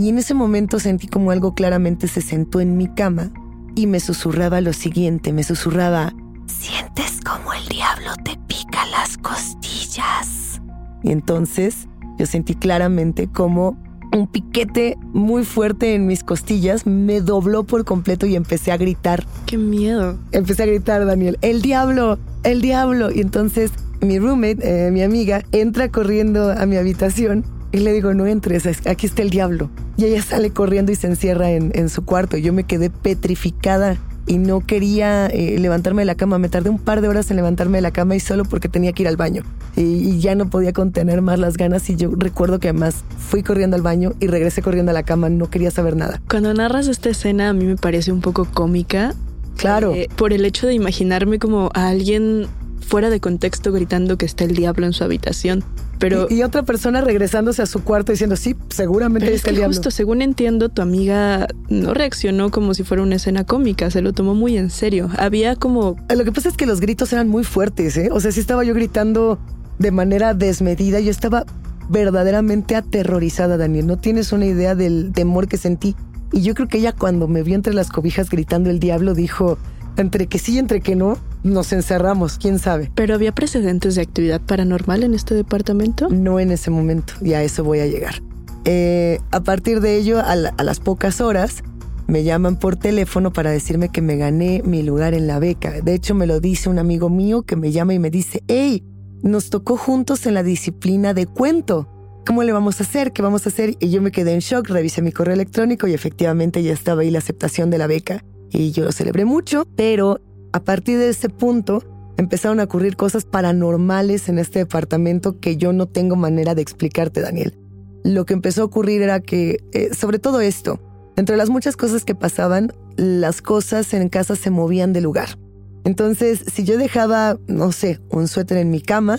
Y 0.00 0.08
en 0.08 0.16
ese 0.16 0.32
momento 0.32 0.80
sentí 0.80 1.08
como 1.08 1.30
algo 1.30 1.54
claramente 1.54 2.08
se 2.08 2.22
sentó 2.22 2.62
en 2.62 2.78
mi 2.78 2.88
cama 2.88 3.30
y 3.74 3.86
me 3.86 4.00
susurraba 4.00 4.62
lo 4.62 4.72
siguiente, 4.72 5.30
me 5.34 5.42
susurraba, 5.42 6.14
sientes 6.46 7.20
como 7.22 7.52
el 7.52 7.68
diablo 7.68 8.12
te 8.24 8.38
pica 8.46 8.86
las 8.86 9.18
costillas. 9.18 10.62
Y 11.02 11.10
entonces 11.10 11.86
yo 12.18 12.24
sentí 12.24 12.54
claramente 12.54 13.28
como 13.28 13.76
un 14.16 14.26
piquete 14.26 14.96
muy 15.12 15.44
fuerte 15.44 15.94
en 15.94 16.06
mis 16.06 16.24
costillas 16.24 16.86
me 16.86 17.20
dobló 17.20 17.64
por 17.64 17.84
completo 17.84 18.24
y 18.24 18.36
empecé 18.36 18.72
a 18.72 18.78
gritar. 18.78 19.26
¡Qué 19.44 19.58
miedo! 19.58 20.18
Empecé 20.32 20.62
a 20.62 20.66
gritar, 20.66 21.04
Daniel, 21.04 21.36
el 21.42 21.60
diablo, 21.60 22.18
el 22.42 22.62
diablo. 22.62 23.10
Y 23.10 23.20
entonces 23.20 23.70
mi 24.00 24.18
roommate, 24.18 24.86
eh, 24.86 24.90
mi 24.92 25.02
amiga, 25.02 25.42
entra 25.52 25.90
corriendo 25.90 26.52
a 26.52 26.64
mi 26.64 26.78
habitación 26.78 27.44
y 27.72 27.78
le 27.78 27.92
digo, 27.92 28.14
no 28.14 28.26
entres, 28.26 28.66
aquí 28.86 29.06
está 29.06 29.22
el 29.22 29.30
diablo. 29.30 29.70
Y 29.96 30.04
ella 30.04 30.22
sale 30.22 30.50
corriendo 30.50 30.92
y 30.92 30.96
se 30.96 31.06
encierra 31.06 31.50
en, 31.50 31.72
en 31.74 31.88
su 31.88 32.04
cuarto. 32.04 32.36
Yo 32.36 32.52
me 32.52 32.64
quedé 32.64 32.90
petrificada 32.90 33.98
y 34.30 34.38
no 34.38 34.64
quería 34.64 35.26
eh, 35.26 35.58
levantarme 35.58 36.02
de 36.02 36.06
la 36.06 36.14
cama. 36.14 36.38
Me 36.38 36.48
tardé 36.48 36.70
un 36.70 36.78
par 36.78 37.00
de 37.00 37.08
horas 37.08 37.30
en 37.30 37.36
levantarme 37.36 37.78
de 37.78 37.82
la 37.82 37.90
cama 37.90 38.14
y 38.14 38.20
solo 38.20 38.44
porque 38.44 38.68
tenía 38.68 38.92
que 38.92 39.02
ir 39.02 39.08
al 39.08 39.16
baño. 39.16 39.42
Y, 39.76 40.20
ya 40.20 40.34
no 40.34 40.50
podía 40.50 40.72
contener 40.72 41.20
más 41.22 41.38
las 41.38 41.56
ganas 41.56 41.88
y 41.90 41.96
yo 41.96 42.12
recuerdo 42.16 42.58
que 42.58 42.68
además 42.68 43.04
fui 43.18 43.42
corriendo 43.42 43.76
al 43.76 43.82
baño 43.82 44.12
y 44.20 44.26
regresé 44.26 44.62
corriendo 44.62 44.90
a 44.90 44.94
la 44.94 45.02
cama. 45.02 45.28
No 45.30 45.50
quería 45.50 45.70
saber 45.70 45.96
nada. 45.96 46.20
Cuando 46.28 46.54
narras 46.54 46.86
esta 46.86 47.08
escena 47.08 47.48
a 47.48 47.52
mí 47.52 47.64
me 47.64 47.76
parece 47.76 48.12
un 48.12 48.20
poco 48.20 48.44
cómica. 48.44 49.14
Claro. 49.56 49.94
Eh, 49.94 50.08
por 50.16 50.32
el 50.32 50.44
hecho 50.44 50.66
de 50.66 50.74
imaginarme 50.74 51.38
como 51.38 51.70
a 51.74 51.88
alguien 51.88 52.46
fuera 52.80 53.10
de 53.10 53.20
contexto 53.20 53.72
gritando 53.72 54.16
que 54.18 54.26
está 54.26 54.44
el 54.44 54.54
diablo 54.54 54.86
en 54.86 54.92
su 54.92 55.04
habitación. 55.04 55.64
Pero, 55.98 56.28
y, 56.30 56.42
otra 56.42 56.62
persona 56.62 57.02
regresándose 57.02 57.60
a 57.60 57.66
su 57.66 57.84
cuarto 57.84 58.12
diciendo, 58.12 58.34
sí, 58.34 58.56
seguramente 58.70 59.34
es, 59.34 59.42
que 59.42 59.54
justo, 59.64 59.90
según 59.90 60.22
entiendo, 60.22 60.70
tu 60.70 60.80
amiga 60.80 61.46
no 61.68 61.92
reaccionó 61.92 62.50
como 62.50 62.72
si 62.72 62.84
fuera 62.84 63.02
una 63.02 63.16
escena 63.16 63.44
cómica, 63.44 63.90
se 63.90 64.00
lo 64.00 64.14
tomó 64.14 64.34
muy 64.34 64.56
en 64.56 64.70
serio. 64.70 65.10
Había 65.18 65.56
como... 65.56 65.96
Lo 66.08 66.24
que 66.24 66.32
pasa 66.32 66.48
es 66.48 66.56
que 66.56 66.64
los 66.64 66.80
gritos 66.80 67.12
eran 67.12 67.28
muy 67.28 67.44
fuertes, 67.44 67.98
¿eh? 67.98 68.08
O 68.12 68.20
sea, 68.20 68.32
sí 68.32 68.40
estaba 68.40 68.64
yo 68.64 68.72
gritando 68.72 69.38
de 69.78 69.90
manera 69.90 70.32
desmedida, 70.32 71.00
yo 71.00 71.10
estaba 71.10 71.44
verdaderamente 71.90 72.76
aterrorizada, 72.76 73.58
Daniel. 73.58 73.86
No 73.86 73.98
tienes 73.98 74.32
una 74.32 74.46
idea 74.46 74.74
del 74.74 75.12
temor 75.12 75.48
que 75.48 75.58
sentí. 75.58 75.96
Y 76.32 76.42
yo 76.42 76.54
creo 76.54 76.68
que 76.68 76.78
ella 76.78 76.92
cuando 76.92 77.28
me 77.28 77.42
vio 77.42 77.56
entre 77.56 77.74
las 77.74 77.90
cobijas 77.90 78.30
gritando 78.30 78.70
el 78.70 78.78
diablo 78.78 79.14
dijo, 79.14 79.58
entre 79.96 80.26
que 80.26 80.38
sí 80.38 80.54
y 80.54 80.58
entre 80.58 80.80
que 80.80 80.96
no, 80.96 81.18
nos 81.42 81.72
encerramos, 81.72 82.38
quién 82.38 82.58
sabe. 82.58 82.90
¿Pero 82.94 83.14
había 83.14 83.32
precedentes 83.32 83.94
de 83.94 84.02
actividad 84.02 84.40
paranormal 84.40 85.02
en 85.04 85.14
este 85.14 85.34
departamento? 85.34 86.08
No 86.08 86.40
en 86.40 86.50
ese 86.50 86.70
momento, 86.70 87.14
y 87.22 87.32
a 87.34 87.42
eso 87.42 87.64
voy 87.64 87.80
a 87.80 87.86
llegar. 87.86 88.22
Eh, 88.64 89.20
a 89.30 89.40
partir 89.40 89.80
de 89.80 89.96
ello, 89.96 90.18
a, 90.18 90.32
a 90.32 90.64
las 90.64 90.80
pocas 90.80 91.20
horas, 91.20 91.62
me 92.06 92.24
llaman 92.24 92.56
por 92.56 92.76
teléfono 92.76 93.32
para 93.32 93.50
decirme 93.50 93.88
que 93.88 94.02
me 94.02 94.16
gané 94.16 94.62
mi 94.64 94.82
lugar 94.82 95.14
en 95.14 95.26
la 95.26 95.38
beca. 95.38 95.80
De 95.80 95.94
hecho, 95.94 96.14
me 96.14 96.26
lo 96.26 96.40
dice 96.40 96.68
un 96.68 96.78
amigo 96.78 97.08
mío 97.08 97.42
que 97.42 97.56
me 97.56 97.72
llama 97.72 97.94
y 97.94 97.98
me 97.98 98.10
dice, 98.10 98.42
hey, 98.48 98.84
nos 99.22 99.50
tocó 99.50 99.76
juntos 99.76 100.26
en 100.26 100.34
la 100.34 100.42
disciplina 100.42 101.14
de 101.14 101.26
cuento. 101.26 101.88
¿Cómo 102.26 102.42
le 102.42 102.52
vamos 102.52 102.80
a 102.80 102.84
hacer? 102.84 103.12
¿Qué 103.12 103.22
vamos 103.22 103.46
a 103.46 103.48
hacer? 103.48 103.76
Y 103.80 103.90
yo 103.90 104.02
me 104.02 104.12
quedé 104.12 104.34
en 104.34 104.40
shock, 104.40 104.68
revisé 104.68 105.02
mi 105.02 105.12
correo 105.12 105.34
electrónico 105.34 105.86
y 105.86 105.94
efectivamente 105.94 106.62
ya 106.62 106.72
estaba 106.72 107.02
ahí 107.02 107.10
la 107.10 107.18
aceptación 107.18 107.70
de 107.70 107.78
la 107.78 107.86
beca. 107.86 108.24
Y 108.50 108.72
yo 108.72 108.84
lo 108.84 108.92
celebré 108.92 109.24
mucho, 109.24 109.66
pero 109.76 110.20
a 110.52 110.60
partir 110.60 110.98
de 110.98 111.08
ese 111.08 111.28
punto 111.28 111.82
empezaron 112.16 112.60
a 112.60 112.64
ocurrir 112.64 112.96
cosas 112.96 113.24
paranormales 113.24 114.28
en 114.28 114.38
este 114.38 114.60
departamento 114.60 115.40
que 115.40 115.56
yo 115.56 115.72
no 115.72 115.86
tengo 115.86 116.16
manera 116.16 116.54
de 116.54 116.62
explicarte, 116.62 117.20
Daniel. 117.20 117.56
Lo 118.04 118.26
que 118.26 118.34
empezó 118.34 118.62
a 118.62 118.66
ocurrir 118.66 119.02
era 119.02 119.20
que, 119.20 119.58
eh, 119.72 119.94
sobre 119.94 120.18
todo 120.18 120.40
esto, 120.40 120.80
entre 121.16 121.36
las 121.36 121.50
muchas 121.50 121.76
cosas 121.76 122.04
que 122.04 122.14
pasaban, 122.14 122.72
las 122.96 123.42
cosas 123.42 123.92
en 123.94 124.08
casa 124.08 124.36
se 124.36 124.50
movían 124.50 124.92
de 124.92 125.00
lugar. 125.00 125.38
Entonces, 125.84 126.44
si 126.52 126.64
yo 126.64 126.76
dejaba, 126.76 127.38
no 127.46 127.72
sé, 127.72 128.00
un 128.10 128.28
suéter 128.28 128.58
en 128.58 128.70
mi 128.70 128.80
cama, 128.80 129.18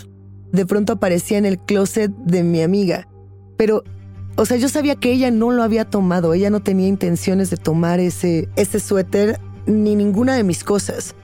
de 0.51 0.65
pronto 0.65 0.93
aparecía 0.93 1.37
en 1.37 1.45
el 1.45 1.57
closet 1.57 2.11
de 2.11 2.43
mi 2.43 2.61
amiga. 2.61 3.07
Pero, 3.57 3.83
o 4.35 4.45
sea, 4.45 4.57
yo 4.57 4.69
sabía 4.69 4.95
que 4.95 5.11
ella 5.11 5.31
no 5.31 5.51
lo 5.51 5.63
había 5.63 5.85
tomado, 5.85 6.33
ella 6.33 6.49
no 6.49 6.61
tenía 6.61 6.87
intenciones 6.87 7.49
de 7.49 7.57
tomar 7.57 7.99
ese, 7.99 8.49
ese 8.55 8.79
suéter 8.79 9.39
ni 9.65 9.95
ninguna 9.95 10.35
de 10.35 10.43
mis 10.43 10.63
cosas 10.63 11.15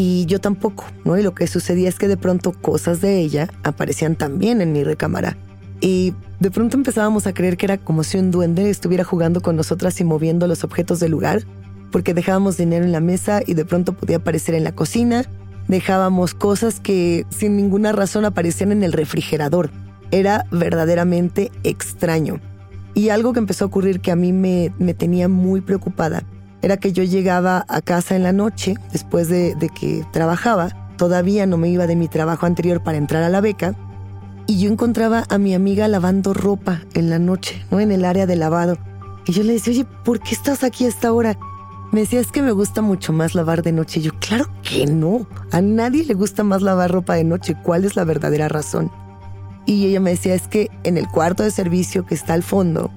y 0.00 0.26
yo 0.26 0.40
tampoco, 0.40 0.84
¿no? 1.04 1.18
Y 1.18 1.24
lo 1.24 1.34
que 1.34 1.48
sucedía 1.48 1.88
es 1.88 1.96
que 1.96 2.06
de 2.06 2.16
pronto 2.16 2.52
cosas 2.52 3.00
de 3.00 3.18
ella 3.18 3.48
aparecían 3.64 4.14
también 4.14 4.60
en 4.60 4.72
mi 4.72 4.84
recámara. 4.84 5.36
Y 5.80 6.14
de 6.38 6.52
pronto 6.52 6.76
empezábamos 6.76 7.26
a 7.26 7.34
creer 7.34 7.56
que 7.56 7.66
era 7.66 7.78
como 7.78 8.04
si 8.04 8.16
un 8.16 8.30
duende 8.30 8.70
estuviera 8.70 9.02
jugando 9.02 9.40
con 9.40 9.56
nosotras 9.56 10.00
y 10.00 10.04
moviendo 10.04 10.46
los 10.46 10.62
objetos 10.62 11.00
del 11.00 11.10
lugar, 11.10 11.42
porque 11.90 12.14
dejábamos 12.14 12.56
dinero 12.56 12.84
en 12.84 12.92
la 12.92 13.00
mesa 13.00 13.40
y 13.44 13.54
de 13.54 13.64
pronto 13.64 13.92
podía 13.92 14.18
aparecer 14.18 14.54
en 14.54 14.62
la 14.62 14.70
cocina, 14.70 15.24
dejábamos 15.66 16.32
cosas 16.32 16.78
que 16.78 17.26
sin 17.30 17.56
ninguna 17.56 17.90
razón 17.90 18.24
aparecían 18.24 18.70
en 18.70 18.84
el 18.84 18.92
refrigerador. 18.92 19.72
Era 20.10 20.46
verdaderamente 20.50 21.50
extraño. 21.64 22.40
Y 22.94 23.10
algo 23.10 23.32
que 23.32 23.38
empezó 23.38 23.64
a 23.64 23.68
ocurrir 23.68 24.00
que 24.00 24.10
a 24.10 24.16
mí 24.16 24.32
me, 24.32 24.72
me 24.78 24.94
tenía 24.94 25.28
muy 25.28 25.60
preocupada 25.60 26.24
era 26.62 26.76
que 26.76 26.92
yo 26.92 27.02
llegaba 27.04 27.64
a 27.68 27.80
casa 27.80 28.16
en 28.16 28.22
la 28.22 28.32
noche, 28.32 28.74
después 28.92 29.28
de, 29.28 29.54
que 29.78 30.04
trabajaba, 30.12 30.70
todavía 30.96 31.46
no 31.46 31.56
me 31.56 31.68
iba 31.68 31.86
de 31.86 31.96
mi 31.96 32.08
trabajo 32.08 32.46
anterior 32.46 32.82
para 32.82 32.98
entrar 32.98 33.22
a 33.22 33.28
la 33.28 33.40
beca, 33.40 33.74
y 34.46 34.60
yo 34.60 34.70
encontraba 34.70 35.24
a 35.28 35.38
mi 35.38 35.54
amiga 35.54 35.86
lavando 35.88 36.32
ropa 36.32 36.80
en 36.94 37.10
la 37.10 37.18
noche, 37.18 37.64
¿no? 37.70 37.80
En 37.80 37.92
el 37.92 38.04
área 38.04 38.26
de 38.26 38.34
lavado. 38.34 38.78
Y 39.26 39.32
yo 39.32 39.42
le 39.42 39.52
decía, 39.52 39.74
oye, 39.74 39.86
¿por 40.04 40.20
qué 40.20 40.34
estás 40.34 40.64
aquí 40.64 40.86
a 40.86 40.88
esta 40.88 41.12
hora? 41.12 41.38
Me 41.92 42.00
decía, 42.00 42.18
es 42.18 42.32
que 42.32 42.40
me 42.40 42.52
gusta 42.52 42.80
mucho 42.80 43.12
más 43.12 43.34
lavar 43.34 43.62
de 43.62 43.72
noche. 43.72 44.00
Y 44.00 44.04
yo, 44.04 44.12
claro 44.18 44.46
que 44.62 44.86
no. 44.86 45.26
A 45.52 45.60
nadie 45.60 46.04
le 46.04 46.14
gusta 46.14 46.44
más 46.44 46.62
lavar 46.62 46.90
ropa 46.90 47.14
de 47.14 47.24
noche. 47.24 47.56
¿Cuál 47.62 47.84
es 47.84 47.94
la 47.94 48.04
verdadera 48.04 48.48
razón? 48.48 48.90
Y 49.68 49.84
ella 49.84 50.00
me 50.00 50.12
decía, 50.12 50.34
es 50.34 50.48
que 50.48 50.70
en 50.82 50.96
el 50.96 51.06
cuarto 51.08 51.42
de 51.42 51.50
servicio 51.50 52.06
que 52.06 52.14
está 52.14 52.32
al 52.32 52.42
fondo, 52.42 52.90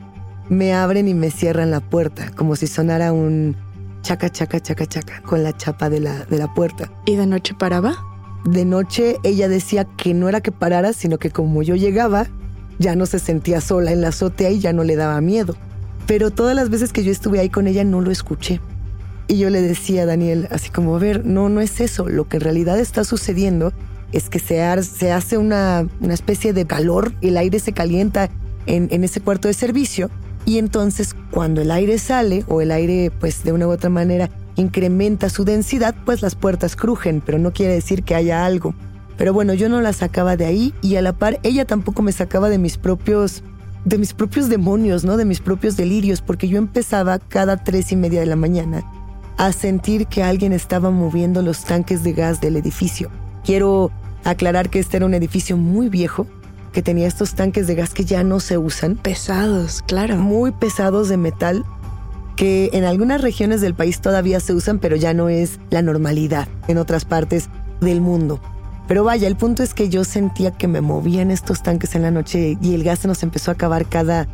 me 0.47 0.73
abren 0.73 1.09
y 1.09 1.13
me 1.13 1.29
cierran 1.29 1.69
la 1.69 1.81
puerta, 1.81 2.31
como 2.37 2.55
si 2.55 2.65
sonara 2.65 3.11
un 3.11 3.57
chaca, 4.03 4.29
chaca, 4.29 4.57
chaca, 4.61 4.85
chaca, 4.85 5.21
con 5.21 5.43
la 5.43 5.51
chapa 5.51 5.89
de 5.89 5.99
la, 5.99 6.23
de 6.23 6.37
la 6.37 6.53
puerta. 6.53 6.89
¿Y 7.05 7.17
de 7.17 7.27
noche 7.27 7.53
paraba? 7.59 7.97
De 8.45 8.63
noche 8.63 9.17
ella 9.23 9.49
decía 9.49 9.83
que 9.83 10.13
no 10.13 10.29
era 10.29 10.39
que 10.39 10.53
parara, 10.53 10.93
sino 10.93 11.17
que 11.19 11.29
como 11.29 11.61
yo 11.61 11.75
llegaba, 11.75 12.27
ya 12.79 12.95
no 12.95 13.05
se 13.05 13.19
sentía 13.19 13.59
sola 13.59 13.91
en 13.91 13.99
la 13.99 14.07
azotea 14.07 14.51
y 14.51 14.59
ya 14.59 14.71
no 14.71 14.85
le 14.85 14.95
daba 14.95 15.19
miedo. 15.19 15.57
Pero 16.07 16.31
todas 16.31 16.55
las 16.55 16.69
veces 16.69 16.93
que 16.93 17.03
yo 17.03 17.11
estuve 17.11 17.41
ahí 17.41 17.49
con 17.49 17.67
ella 17.67 17.83
no 17.83 17.99
lo 17.99 18.11
escuché. 18.11 18.61
Y 19.27 19.39
yo 19.39 19.49
le 19.49 19.61
decía 19.61 20.03
a 20.03 20.05
Daniel, 20.05 20.47
así 20.51 20.69
como, 20.69 20.95
a 20.95 20.99
ver, 20.99 21.25
no, 21.25 21.49
no 21.49 21.59
es 21.59 21.81
eso. 21.81 22.07
Lo 22.07 22.29
que 22.29 22.37
en 22.37 22.43
realidad 22.43 22.79
está 22.79 23.03
sucediendo 23.03 23.73
es 24.11 24.29
que 24.29 24.39
se, 24.39 24.61
hace 24.61 25.37
una, 25.37 25.87
especie 26.09 26.53
de 26.53 26.65
calor, 26.65 27.13
el 27.21 27.37
aire 27.37 27.59
se 27.59 27.73
calienta 27.73 28.29
en, 28.65 28.87
en 28.91 29.03
ese 29.03 29.21
cuarto 29.21 29.47
de 29.47 29.53
servicio 29.53 30.09
y 30.45 30.57
entonces 30.57 31.15
cuando 31.31 31.61
el 31.61 31.71
aire 31.71 31.97
sale 31.97 32.43
o 32.47 32.61
el 32.61 32.71
aire 32.71 33.11
pues 33.19 33.43
de 33.43 33.53
una 33.53 33.67
u 33.67 33.71
otra 33.71 33.89
manera 33.89 34.29
incrementa 34.55 35.29
su 35.29 35.45
densidad, 35.45 35.95
pues 36.05 36.21
las 36.21 36.35
puertas 36.35 36.75
crujen, 36.75 37.21
pero 37.25 37.39
no 37.39 37.53
quiere 37.53 37.73
decir 37.73 38.03
que 38.03 38.15
haya 38.15 38.45
algo. 38.45 38.75
Pero 39.17 39.33
bueno, 39.33 39.53
yo 39.53 39.69
no 39.69 39.81
la 39.81 39.93
sacaba 39.93 40.35
de 40.35 40.45
ahí 40.45 40.73
y 40.81 40.95
a 40.95 41.01
la 41.01 41.13
par 41.13 41.39
ella 41.43 41.65
tampoco 41.65 42.01
me 42.01 42.11
sacaba 42.11 42.49
de 42.49 42.57
mis 42.57 42.77
propios 42.77 43.43
de 43.85 43.97
mis 43.97 44.13
propios 44.13 44.47
demonios, 44.47 45.03
¿no? 45.03 45.17
De 45.17 45.25
mis 45.25 45.39
propios 45.39 45.75
delirios, 45.75 46.21
porque 46.21 46.47
yo 46.47 46.59
empezaba 46.59 47.17
cada 47.17 47.57
tres 47.57 47.91
y 47.91 47.95
media 47.95 48.19
de 48.19 48.27
la 48.27 48.35
mañana 48.35 48.83
a 49.37 49.51
sentir 49.51 50.05
que 50.05 50.21
alguien 50.21 50.53
estaba 50.53 50.91
moviendo 50.91 51.41
los 51.41 51.65
tanques 51.65 52.03
de 52.03 52.13
gas 52.13 52.41
del 52.41 52.57
edificio. 52.57 53.09
Quiero 53.43 53.91
aclarar 54.23 54.69
que 54.69 54.79
este 54.79 54.97
era 54.97 55.05
un 55.05 55.13
edificio 55.13 55.57
muy 55.57 55.89
viejo, 55.89 56.27
que 56.71 56.81
tenía 56.81 57.07
estos 57.07 57.35
tanques 57.35 57.67
de 57.67 57.75
gas 57.75 57.93
que 57.93 58.05
ya 58.05 58.23
no 58.23 58.39
se 58.39 58.57
usan. 58.57 58.95
Pesados, 58.95 59.83
claro. 59.85 60.15
Muy 60.17 60.51
pesados 60.51 61.09
de 61.09 61.17
metal, 61.17 61.65
que 62.35 62.69
en 62.73 62.85
algunas 62.85 63.21
regiones 63.21 63.61
del 63.61 63.73
país 63.73 64.01
todavía 64.01 64.39
se 64.39 64.53
usan, 64.53 64.79
pero 64.79 64.95
ya 64.95 65.13
no 65.13 65.29
es 65.29 65.59
la 65.69 65.81
normalidad 65.81 66.47
en 66.67 66.77
otras 66.77 67.05
partes 67.05 67.49
del 67.81 68.01
mundo. 68.01 68.39
Pero 68.87 69.03
vaya, 69.03 69.27
el 69.27 69.35
punto 69.35 69.63
es 69.63 69.73
que 69.73 69.89
yo 69.89 70.03
sentía 70.03 70.51
que 70.51 70.67
me 70.67 70.81
movían 70.81 71.31
estos 71.31 71.63
tanques 71.63 71.95
en 71.95 72.01
la 72.01 72.11
noche 72.11 72.57
y 72.61 72.73
el 72.73 72.83
gas 72.83 72.99
se 72.99 73.07
nos 73.07 73.23
empezó 73.23 73.51
a 73.51 73.53
acabar 73.53 73.85
cada 73.85 74.27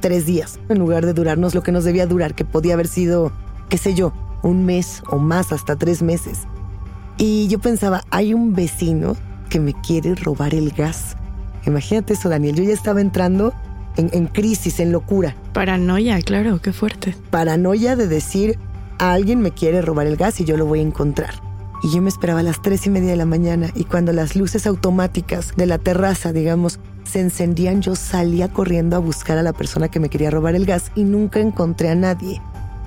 tres 0.00 0.26
días, 0.26 0.60
en 0.68 0.78
lugar 0.78 1.06
de 1.06 1.14
durarnos 1.14 1.54
lo 1.54 1.62
que 1.62 1.72
nos 1.72 1.84
debía 1.84 2.06
durar, 2.06 2.34
que 2.34 2.44
podía 2.44 2.74
haber 2.74 2.86
sido, 2.86 3.32
qué 3.68 3.78
sé 3.78 3.94
yo, 3.94 4.12
un 4.42 4.66
mes 4.66 5.02
o 5.10 5.18
más, 5.18 5.50
hasta 5.52 5.76
tres 5.76 6.02
meses. 6.02 6.40
Y 7.16 7.48
yo 7.48 7.58
pensaba, 7.58 8.04
hay 8.10 8.34
un 8.34 8.52
vecino 8.52 9.16
que 9.48 9.60
me 9.60 9.72
quiere 9.72 10.14
robar 10.14 10.54
el 10.54 10.70
gas. 10.70 11.16
Imagínate 11.66 12.14
eso, 12.14 12.28
Daniel. 12.28 12.56
Yo 12.56 12.64
ya 12.64 12.74
estaba 12.74 13.00
entrando 13.00 13.52
en, 13.96 14.26
crisis, 14.26 14.80
en 14.80 14.92
locura. 14.92 15.36
Paranoia, 15.52 16.20
claro, 16.22 16.60
qué 16.60 16.72
fuerte. 16.72 17.14
Paranoia 17.30 17.96
de 17.96 18.08
decir, 18.08 18.58
alguien 18.98 19.40
me 19.40 19.52
quiere 19.52 19.82
robar 19.82 20.06
el 20.06 20.16
gas 20.16 20.40
y 20.40 20.44
yo 20.44 20.56
lo 20.56 20.66
voy 20.66 20.80
a 20.80 20.82
encontrar. 20.82 21.34
Y 21.82 21.94
yo 21.94 22.00
me 22.00 22.08
esperaba 22.08 22.40
a 22.40 22.42
las 22.42 22.62
tres 22.62 22.86
y 22.86 22.90
media 22.90 23.10
de 23.10 23.16
la 23.16 23.26
mañana 23.26 23.70
y 23.74 23.84
cuando 23.84 24.12
las 24.12 24.36
luces 24.36 24.66
automáticas 24.66 25.52
de 25.56 25.66
la 25.66 25.78
terraza, 25.78 26.32
digamos, 26.32 26.80
se 27.04 27.20
encendían, 27.20 27.82
yo 27.82 27.94
salía 27.94 28.48
corriendo 28.48 28.96
a 28.96 29.00
buscar 29.00 29.36
a 29.38 29.42
la 29.42 29.52
persona 29.52 29.88
que 29.88 30.00
me 30.00 30.08
quería 30.08 30.30
robar 30.30 30.54
el 30.54 30.64
gas 30.64 30.90
y 30.94 31.04
nunca 31.04 31.40
encontré 31.40 31.90
a 31.90 31.94
nadie. 31.94 32.40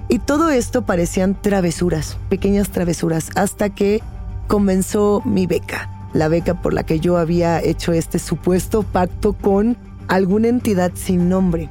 Y 0.09 0.19
todo 0.19 0.49
esto 0.49 0.83
parecían 0.83 1.39
travesuras, 1.39 2.17
pequeñas 2.29 2.69
travesuras, 2.69 3.29
hasta 3.35 3.69
que 3.69 4.01
comenzó 4.47 5.21
mi 5.25 5.45
beca, 5.45 5.89
la 6.13 6.27
beca 6.27 6.61
por 6.61 6.73
la 6.73 6.83
que 6.83 6.99
yo 6.99 7.17
había 7.17 7.61
hecho 7.61 7.93
este 7.93 8.19
supuesto 8.19 8.83
pacto 8.83 9.33
con 9.33 9.77
alguna 10.07 10.47
entidad 10.47 10.91
sin 10.95 11.29
nombre. 11.29 11.69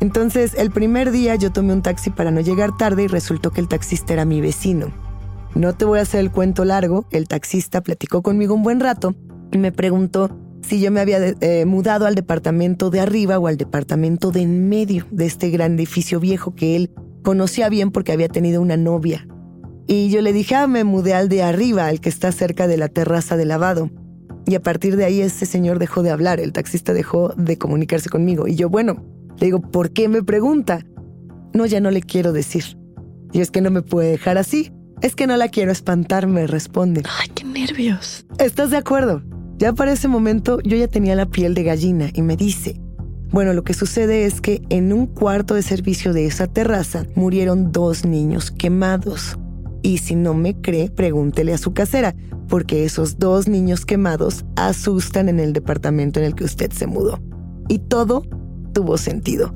Entonces, 0.00 0.54
el 0.54 0.70
primer 0.70 1.10
día 1.10 1.34
yo 1.34 1.50
tomé 1.50 1.72
un 1.72 1.82
taxi 1.82 2.10
para 2.10 2.30
no 2.30 2.40
llegar 2.40 2.76
tarde 2.76 3.04
y 3.04 3.06
resultó 3.08 3.50
que 3.50 3.60
el 3.60 3.68
taxista 3.68 4.12
era 4.12 4.24
mi 4.24 4.40
vecino. 4.40 4.92
No 5.54 5.74
te 5.74 5.84
voy 5.84 5.98
a 5.98 6.02
hacer 6.02 6.20
el 6.20 6.30
cuento 6.30 6.64
largo, 6.64 7.06
el 7.10 7.26
taxista 7.26 7.80
platicó 7.80 8.22
conmigo 8.22 8.54
un 8.54 8.62
buen 8.62 8.80
rato 8.80 9.14
y 9.50 9.58
me 9.58 9.72
preguntó 9.72 10.30
si 10.60 10.80
yo 10.80 10.90
me 10.92 11.00
había 11.00 11.18
eh, 11.40 11.64
mudado 11.64 12.06
al 12.06 12.14
departamento 12.14 12.90
de 12.90 13.00
arriba 13.00 13.38
o 13.38 13.46
al 13.46 13.56
departamento 13.56 14.30
de 14.30 14.42
en 14.42 14.68
medio 14.68 15.06
de 15.10 15.26
este 15.26 15.50
gran 15.50 15.74
edificio 15.74 16.20
viejo 16.20 16.54
que 16.54 16.76
él 16.76 16.90
conocía 17.22 17.68
bien 17.68 17.90
porque 17.90 18.12
había 18.12 18.28
tenido 18.28 18.60
una 18.60 18.76
novia. 18.76 19.26
Y 19.90 20.10
yo 20.10 20.20
le 20.20 20.34
dije, 20.34 20.54
ah, 20.54 20.66
me 20.66 20.84
mudé 20.84 21.14
al 21.14 21.30
de 21.30 21.42
arriba, 21.42 21.86
al 21.86 22.00
que 22.00 22.10
está 22.10 22.30
cerca 22.30 22.68
de 22.68 22.76
la 22.76 22.88
terraza 22.88 23.38
de 23.38 23.46
lavado. 23.46 23.90
Y 24.46 24.54
a 24.54 24.62
partir 24.62 24.96
de 24.96 25.06
ahí 25.06 25.22
ese 25.22 25.46
señor 25.46 25.78
dejó 25.78 26.02
de 26.02 26.10
hablar, 26.10 26.40
el 26.40 26.52
taxista 26.52 26.92
dejó 26.92 27.32
de 27.38 27.56
comunicarse 27.56 28.10
conmigo. 28.10 28.46
Y 28.46 28.54
yo, 28.54 28.68
bueno, 28.68 29.02
le 29.38 29.46
digo, 29.46 29.60
¿por 29.60 29.90
qué 29.90 30.08
me 30.08 30.22
pregunta? 30.22 30.84
No, 31.54 31.64
ya 31.64 31.80
no 31.80 31.90
le 31.90 32.02
quiero 32.02 32.34
decir. 32.34 32.76
Y 33.32 33.40
es 33.40 33.50
que 33.50 33.62
no 33.62 33.70
me 33.70 33.80
puede 33.80 34.10
dejar 34.10 34.36
así. 34.36 34.72
Es 35.00 35.16
que 35.16 35.26
no 35.26 35.38
la 35.38 35.48
quiero 35.48 35.72
espantar, 35.72 36.26
me 36.26 36.46
responde. 36.46 37.02
Ay, 37.20 37.28
qué 37.34 37.44
nervios. 37.44 38.26
¿Estás 38.38 38.70
de 38.70 38.76
acuerdo? 38.76 39.22
Ya 39.56 39.72
para 39.72 39.92
ese 39.92 40.06
momento 40.06 40.60
yo 40.60 40.76
ya 40.76 40.88
tenía 40.88 41.14
la 41.14 41.26
piel 41.26 41.54
de 41.54 41.62
gallina 41.62 42.10
y 42.12 42.20
me 42.20 42.36
dice, 42.36 42.78
bueno, 43.30 43.54
lo 43.54 43.64
que 43.64 43.72
sucede 43.72 44.26
es 44.26 44.42
que 44.42 44.60
en 44.68 44.92
un 44.92 45.06
cuarto 45.06 45.54
de 45.54 45.62
servicio 45.62 46.12
de 46.12 46.26
esa 46.26 46.46
terraza 46.46 47.06
murieron 47.14 47.72
dos 47.72 48.04
niños 48.04 48.50
quemados. 48.50 49.38
Y 49.82 49.98
si 49.98 50.14
no 50.14 50.34
me 50.34 50.60
cree, 50.60 50.90
pregúntele 50.90 51.54
a 51.54 51.58
su 51.58 51.72
casera, 51.72 52.14
porque 52.48 52.84
esos 52.84 53.18
dos 53.18 53.48
niños 53.48 53.86
quemados 53.86 54.44
asustan 54.56 55.28
en 55.28 55.40
el 55.40 55.52
departamento 55.52 56.20
en 56.20 56.26
el 56.26 56.34
que 56.34 56.44
usted 56.44 56.72
se 56.72 56.86
mudó. 56.86 57.20
Y 57.68 57.78
todo 57.80 58.22
tuvo 58.72 58.98
sentido. 58.98 59.54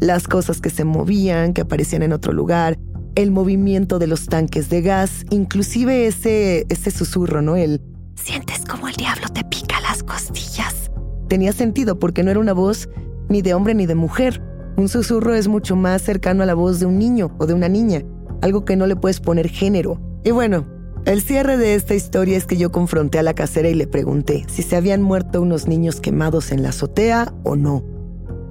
Las 0.00 0.28
cosas 0.28 0.60
que 0.60 0.70
se 0.70 0.84
movían, 0.84 1.52
que 1.52 1.62
aparecían 1.62 2.02
en 2.02 2.12
otro 2.12 2.32
lugar, 2.32 2.78
el 3.14 3.30
movimiento 3.30 3.98
de 3.98 4.06
los 4.06 4.26
tanques 4.26 4.68
de 4.68 4.82
gas, 4.82 5.24
inclusive 5.30 6.06
ese, 6.06 6.66
ese 6.68 6.90
susurro, 6.90 7.42
¿no? 7.42 7.56
El 7.56 7.80
Sientes 8.14 8.64
como 8.64 8.88
el 8.88 8.94
diablo 8.94 9.28
te 9.28 9.44
pica 9.44 9.80
las 9.80 10.02
costillas. 10.02 10.90
Tenía 11.28 11.52
sentido 11.52 11.98
porque 11.98 12.22
no 12.22 12.30
era 12.30 12.40
una 12.40 12.52
voz 12.52 12.88
ni 13.28 13.42
de 13.42 13.54
hombre 13.54 13.74
ni 13.74 13.86
de 13.86 13.94
mujer. 13.94 14.42
Un 14.76 14.88
susurro 14.88 15.34
es 15.34 15.48
mucho 15.48 15.76
más 15.76 16.02
cercano 16.02 16.42
a 16.42 16.46
la 16.46 16.54
voz 16.54 16.80
de 16.80 16.86
un 16.86 16.98
niño 16.98 17.34
o 17.38 17.46
de 17.46 17.54
una 17.54 17.68
niña, 17.68 18.02
algo 18.44 18.66
que 18.66 18.76
no 18.76 18.86
le 18.86 18.94
puedes 18.94 19.20
poner 19.20 19.48
género. 19.48 19.98
Y 20.22 20.30
bueno, 20.30 20.66
el 21.06 21.22
cierre 21.22 21.56
de 21.56 21.74
esta 21.74 21.94
historia 21.94 22.36
es 22.36 22.44
que 22.44 22.58
yo 22.58 22.70
confronté 22.70 23.18
a 23.18 23.22
la 23.22 23.32
casera 23.32 23.70
y 23.70 23.74
le 23.74 23.86
pregunté 23.86 24.44
si 24.48 24.62
se 24.62 24.76
habían 24.76 25.00
muerto 25.00 25.40
unos 25.40 25.66
niños 25.66 25.98
quemados 25.98 26.52
en 26.52 26.62
la 26.62 26.68
azotea 26.68 27.32
o 27.42 27.56
no. 27.56 27.82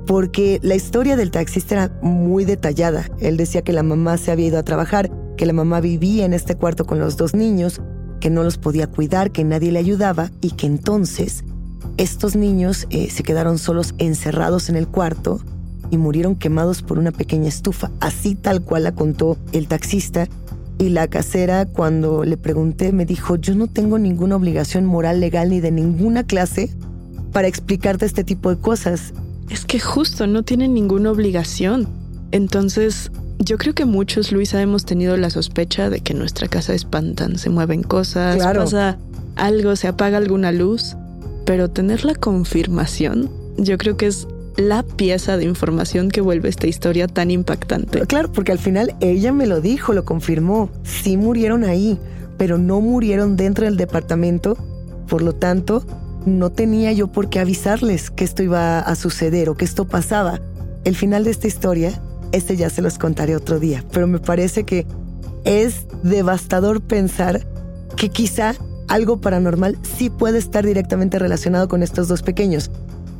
Porque 0.07 0.59
la 0.63 0.73
historia 0.73 1.15
del 1.15 1.29
taxista 1.29 1.75
era 1.75 1.99
muy 2.01 2.43
detallada. 2.43 3.05
Él 3.19 3.37
decía 3.37 3.61
que 3.61 3.71
la 3.71 3.83
mamá 3.83 4.17
se 4.17 4.31
había 4.31 4.47
ido 4.47 4.57
a 4.57 4.63
trabajar, 4.63 5.11
que 5.37 5.45
la 5.45 5.53
mamá 5.53 5.79
vivía 5.79 6.25
en 6.25 6.33
este 6.33 6.55
cuarto 6.55 6.85
con 6.85 6.97
los 6.97 7.15
dos 7.15 7.35
niños 7.35 7.79
que 8.19 8.31
no 8.31 8.41
los 8.41 8.57
podía 8.57 8.87
cuidar, 8.87 9.31
que 9.31 9.43
nadie 9.43 9.71
le 9.71 9.77
ayudaba 9.77 10.31
y 10.41 10.51
que 10.51 10.65
entonces 10.65 11.43
estos 11.97 12.35
niños 12.35 12.87
eh, 12.89 13.11
se 13.11 13.21
quedaron 13.21 13.59
solos 13.59 13.93
encerrados 13.99 14.69
en 14.69 14.75
el 14.75 14.87
cuarto 14.87 15.39
y 15.93 15.97
murieron 15.99 16.35
quemados 16.35 16.81
por 16.81 16.97
una 16.97 17.11
pequeña 17.11 17.47
estufa, 17.47 17.91
así 17.99 18.33
tal 18.33 18.63
cual 18.63 18.85
la 18.85 18.95
contó 18.95 19.37
el 19.51 19.67
taxista. 19.67 20.27
Y 20.79 20.89
la 20.89 21.07
casera, 21.07 21.67
cuando 21.67 22.23
le 22.23 22.35
pregunté, 22.35 22.91
me 22.91 23.05
dijo, 23.05 23.35
yo 23.35 23.53
no 23.53 23.67
tengo 23.67 23.99
ninguna 23.99 24.35
obligación 24.35 24.85
moral, 24.85 25.19
legal 25.19 25.51
ni 25.51 25.61
de 25.61 25.69
ninguna 25.69 26.23
clase 26.23 26.71
para 27.31 27.47
explicarte 27.47 28.07
este 28.07 28.23
tipo 28.23 28.49
de 28.49 28.57
cosas. 28.57 29.13
Es 29.51 29.65
que 29.65 29.79
justo 29.79 30.25
no 30.25 30.41
tienen 30.41 30.73
ninguna 30.73 31.11
obligación. 31.11 31.87
Entonces, 32.31 33.11
yo 33.37 33.59
creo 33.59 33.75
que 33.75 33.85
muchos, 33.85 34.31
Luisa, 34.31 34.59
hemos 34.63 34.85
tenido 34.85 35.15
la 35.15 35.29
sospecha 35.29 35.91
de 35.91 35.99
que 35.99 36.15
nuestra 36.15 36.47
casa 36.47 36.73
espantan, 36.73 37.37
se 37.37 37.51
mueven 37.51 37.83
cosas, 37.83 38.37
pasa 38.37 38.97
algo, 39.35 39.75
se 39.75 39.87
apaga 39.87 40.17
alguna 40.17 40.51
luz, 40.51 40.95
pero 41.45 41.69
tener 41.69 42.03
la 42.03 42.15
confirmación, 42.15 43.29
yo 43.57 43.77
creo 43.77 43.95
que 43.95 44.07
es 44.07 44.27
la 44.57 44.83
pieza 44.83 45.37
de 45.37 45.45
información 45.45 46.09
que 46.09 46.21
vuelve 46.21 46.49
esta 46.49 46.67
historia 46.67 47.07
tan 47.07 47.31
impactante. 47.31 48.01
Claro, 48.01 48.31
porque 48.31 48.51
al 48.51 48.59
final 48.59 48.95
ella 48.99 49.31
me 49.31 49.47
lo 49.47 49.61
dijo, 49.61 49.93
lo 49.93 50.05
confirmó. 50.05 50.69
Sí 50.83 51.17
murieron 51.17 51.63
ahí, 51.63 51.97
pero 52.37 52.57
no 52.57 52.81
murieron 52.81 53.35
dentro 53.35 53.65
del 53.65 53.77
departamento. 53.77 54.57
Por 55.07 55.21
lo 55.21 55.33
tanto, 55.33 55.83
no 56.25 56.51
tenía 56.51 56.91
yo 56.93 57.07
por 57.07 57.29
qué 57.29 57.39
avisarles 57.39 58.11
que 58.11 58.23
esto 58.23 58.43
iba 58.43 58.79
a 58.79 58.95
suceder 58.95 59.49
o 59.49 59.55
que 59.55 59.65
esto 59.65 59.85
pasaba. 59.85 60.39
El 60.83 60.95
final 60.95 61.23
de 61.23 61.31
esta 61.31 61.47
historia 61.47 62.01
este 62.33 62.57
ya 62.57 62.69
se 62.69 62.81
los 62.81 62.97
contaré 62.97 63.35
otro 63.35 63.59
día, 63.59 63.85
pero 63.91 64.07
me 64.07 64.19
parece 64.19 64.65
que 64.65 64.85
es 65.45 65.85
devastador 66.01 66.81
pensar 66.81 67.45
que 67.95 68.09
quizá 68.09 68.55
algo 68.87 69.21
paranormal 69.21 69.77
sí 69.97 70.09
puede 70.09 70.39
estar 70.39 70.65
directamente 70.65 71.19
relacionado 71.19 71.67
con 71.67 71.83
estos 71.83 72.07
dos 72.07 72.23
pequeños. 72.23 72.71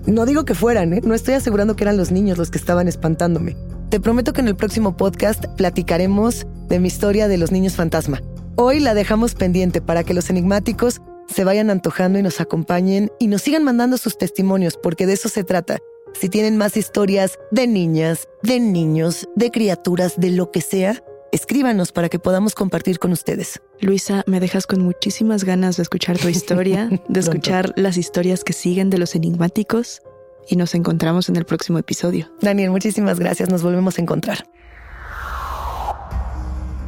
No 0.06 0.26
digo 0.26 0.44
que 0.44 0.54
fueran, 0.54 0.94
¿eh? 0.94 1.02
no 1.04 1.14
estoy 1.14 1.36
asegurando 1.36 1.76
que 1.76 1.86
eran 1.86 1.96
los 1.96 2.12
niños 2.12 2.38
los 2.38 2.52
que 2.52 2.58
estaban 2.58 2.90
espantándome. 2.90 3.56
Te 3.90 4.02
prometo 4.02 4.34
que 4.34 4.42
en 4.42 4.50
el 4.50 4.56
próximo 4.56 4.98
podcast 4.98 5.46
platicaremos 5.56 6.46
de 6.68 6.80
mi 6.80 6.88
historia 6.88 7.30
de 7.30 7.38
los 7.38 7.52
niños 7.52 7.76
fantasma. 7.76 8.22
Hoy 8.56 8.82
la 8.82 8.96
dejamos 8.96 9.34
pendiente 9.34 9.82
para 9.82 10.04
que 10.04 10.14
los 10.14 10.30
enigmáticos 10.30 11.02
se 11.30 11.46
vayan 11.46 11.70
antojando 11.70 12.20
y 12.20 12.22
nos 12.22 12.42
acompañen 12.42 13.12
y 13.18 13.28
nos 13.28 13.44
sigan 13.44 13.64
mandando 13.64 13.98
sus 13.98 14.18
testimonios, 14.18 14.78
porque 14.82 15.06
de 15.06 15.14
eso 15.14 15.30
se 15.30 15.46
trata. 15.46 15.80
Si 16.20 16.28
tienen 16.28 16.58
más 16.58 16.76
historias 16.76 17.40
de 17.52 17.66
niñas, 17.66 18.28
de 18.44 18.60
niños, 18.60 19.30
de 19.36 19.52
criaturas, 19.52 20.16
de 20.18 20.32
lo 20.32 20.52
que 20.52 20.62
sea, 20.62 21.02
escríbanos 21.34 21.92
para 21.92 22.10
que 22.10 22.20
podamos 22.20 22.54
compartir 22.54 23.00
con 23.00 23.12
ustedes. 23.12 23.60
Luisa, 23.82 24.24
me 24.28 24.40
dejas 24.40 24.68
con 24.68 24.84
muchísimas 24.84 25.44
ganas 25.44 25.78
de 25.78 25.84
escuchar 25.84 26.20
tu 26.20 26.30
historia, 26.30 26.90
de 27.10 27.20
escuchar 27.20 27.74
las 27.76 27.98
historias 27.98 28.44
que 28.44 28.54
siguen 28.54 28.92
de 28.92 29.00
los 29.00 29.16
enigmáticos 29.16 30.04
y 30.48 30.56
nos 30.58 30.76
encontramos 30.76 31.30
en 31.30 31.36
el 31.36 31.46
próximo 31.46 31.80
episodio. 31.80 32.32
Daniel, 32.40 32.70
muchísimas 32.70 33.20
gracias, 33.20 33.50
nos 33.50 33.64
volvemos 33.64 33.98
a 33.98 34.02
encontrar. 34.04 34.48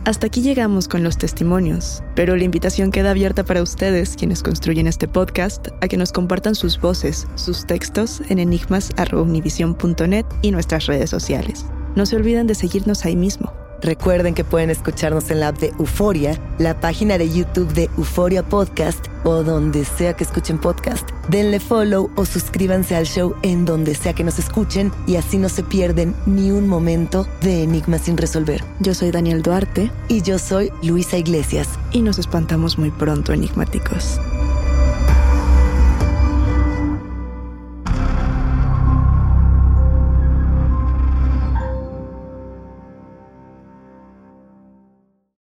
Hasta 0.05 0.27
aquí 0.27 0.43
llegamos 0.43 0.87
con 0.87 1.03
los 1.03 1.17
testimonios, 1.17 2.03
pero 2.13 2.35
la 2.35 2.43
invitación 2.43 2.91
queda 2.91 3.09
abierta 3.09 3.43
para 3.43 3.63
ustedes, 3.63 4.15
quienes 4.15 4.43
construyen 4.43 4.85
este 4.85 5.07
podcast, 5.07 5.69
a 5.81 5.87
que 5.87 5.97
nos 5.97 6.11
compartan 6.11 6.53
sus 6.53 6.79
voces, 6.79 7.25
sus 7.33 7.65
textos 7.65 8.21
en 8.29 8.37
enigmas.univision.net 8.37 10.25
y 10.43 10.51
nuestras 10.51 10.85
redes 10.85 11.09
sociales. 11.09 11.65
No 11.95 12.05
se 12.05 12.17
olviden 12.17 12.45
de 12.45 12.53
seguirnos 12.53 13.03
ahí 13.05 13.15
mismo. 13.15 13.64
Recuerden 13.85 14.33
que 14.33 14.43
pueden 14.43 14.71
escucharnos 14.71 15.29
en 15.29 15.39
la 15.39 15.49
app 15.49 15.59
de 15.59 15.67
Euforia, 15.77 16.39
la 16.57 16.79
página 16.79 17.19
de 17.19 17.29
YouTube 17.29 17.71
de 17.73 17.83
Euforia 17.99 18.41
Podcast 18.41 19.05
o 19.23 19.43
donde 19.43 19.85
sea 19.85 20.13
que 20.13 20.23
escuchen 20.23 20.57
podcast. 20.57 21.07
Denle 21.29 21.59
follow 21.59 22.09
o 22.15 22.25
suscríbanse 22.25 22.95
al 22.95 23.05
show 23.05 23.35
en 23.43 23.63
donde 23.63 23.93
sea 23.93 24.13
que 24.13 24.23
nos 24.23 24.39
escuchen 24.39 24.91
y 25.05 25.17
así 25.17 25.37
no 25.37 25.49
se 25.49 25.61
pierden 25.61 26.15
ni 26.25 26.49
un 26.49 26.67
momento 26.67 27.27
de 27.41 27.61
Enigma 27.61 27.99
sin 27.99 28.17
resolver. 28.17 28.63
Yo 28.79 28.95
soy 28.95 29.11
Daniel 29.11 29.43
Duarte 29.43 29.91
y 30.07 30.23
yo 30.23 30.39
soy 30.39 30.71
Luisa 30.81 31.17
Iglesias 31.17 31.69
y 31.91 32.01
nos 32.01 32.17
espantamos 32.17 32.79
muy 32.79 32.89
pronto 32.89 33.33
enigmáticos. 33.33 34.19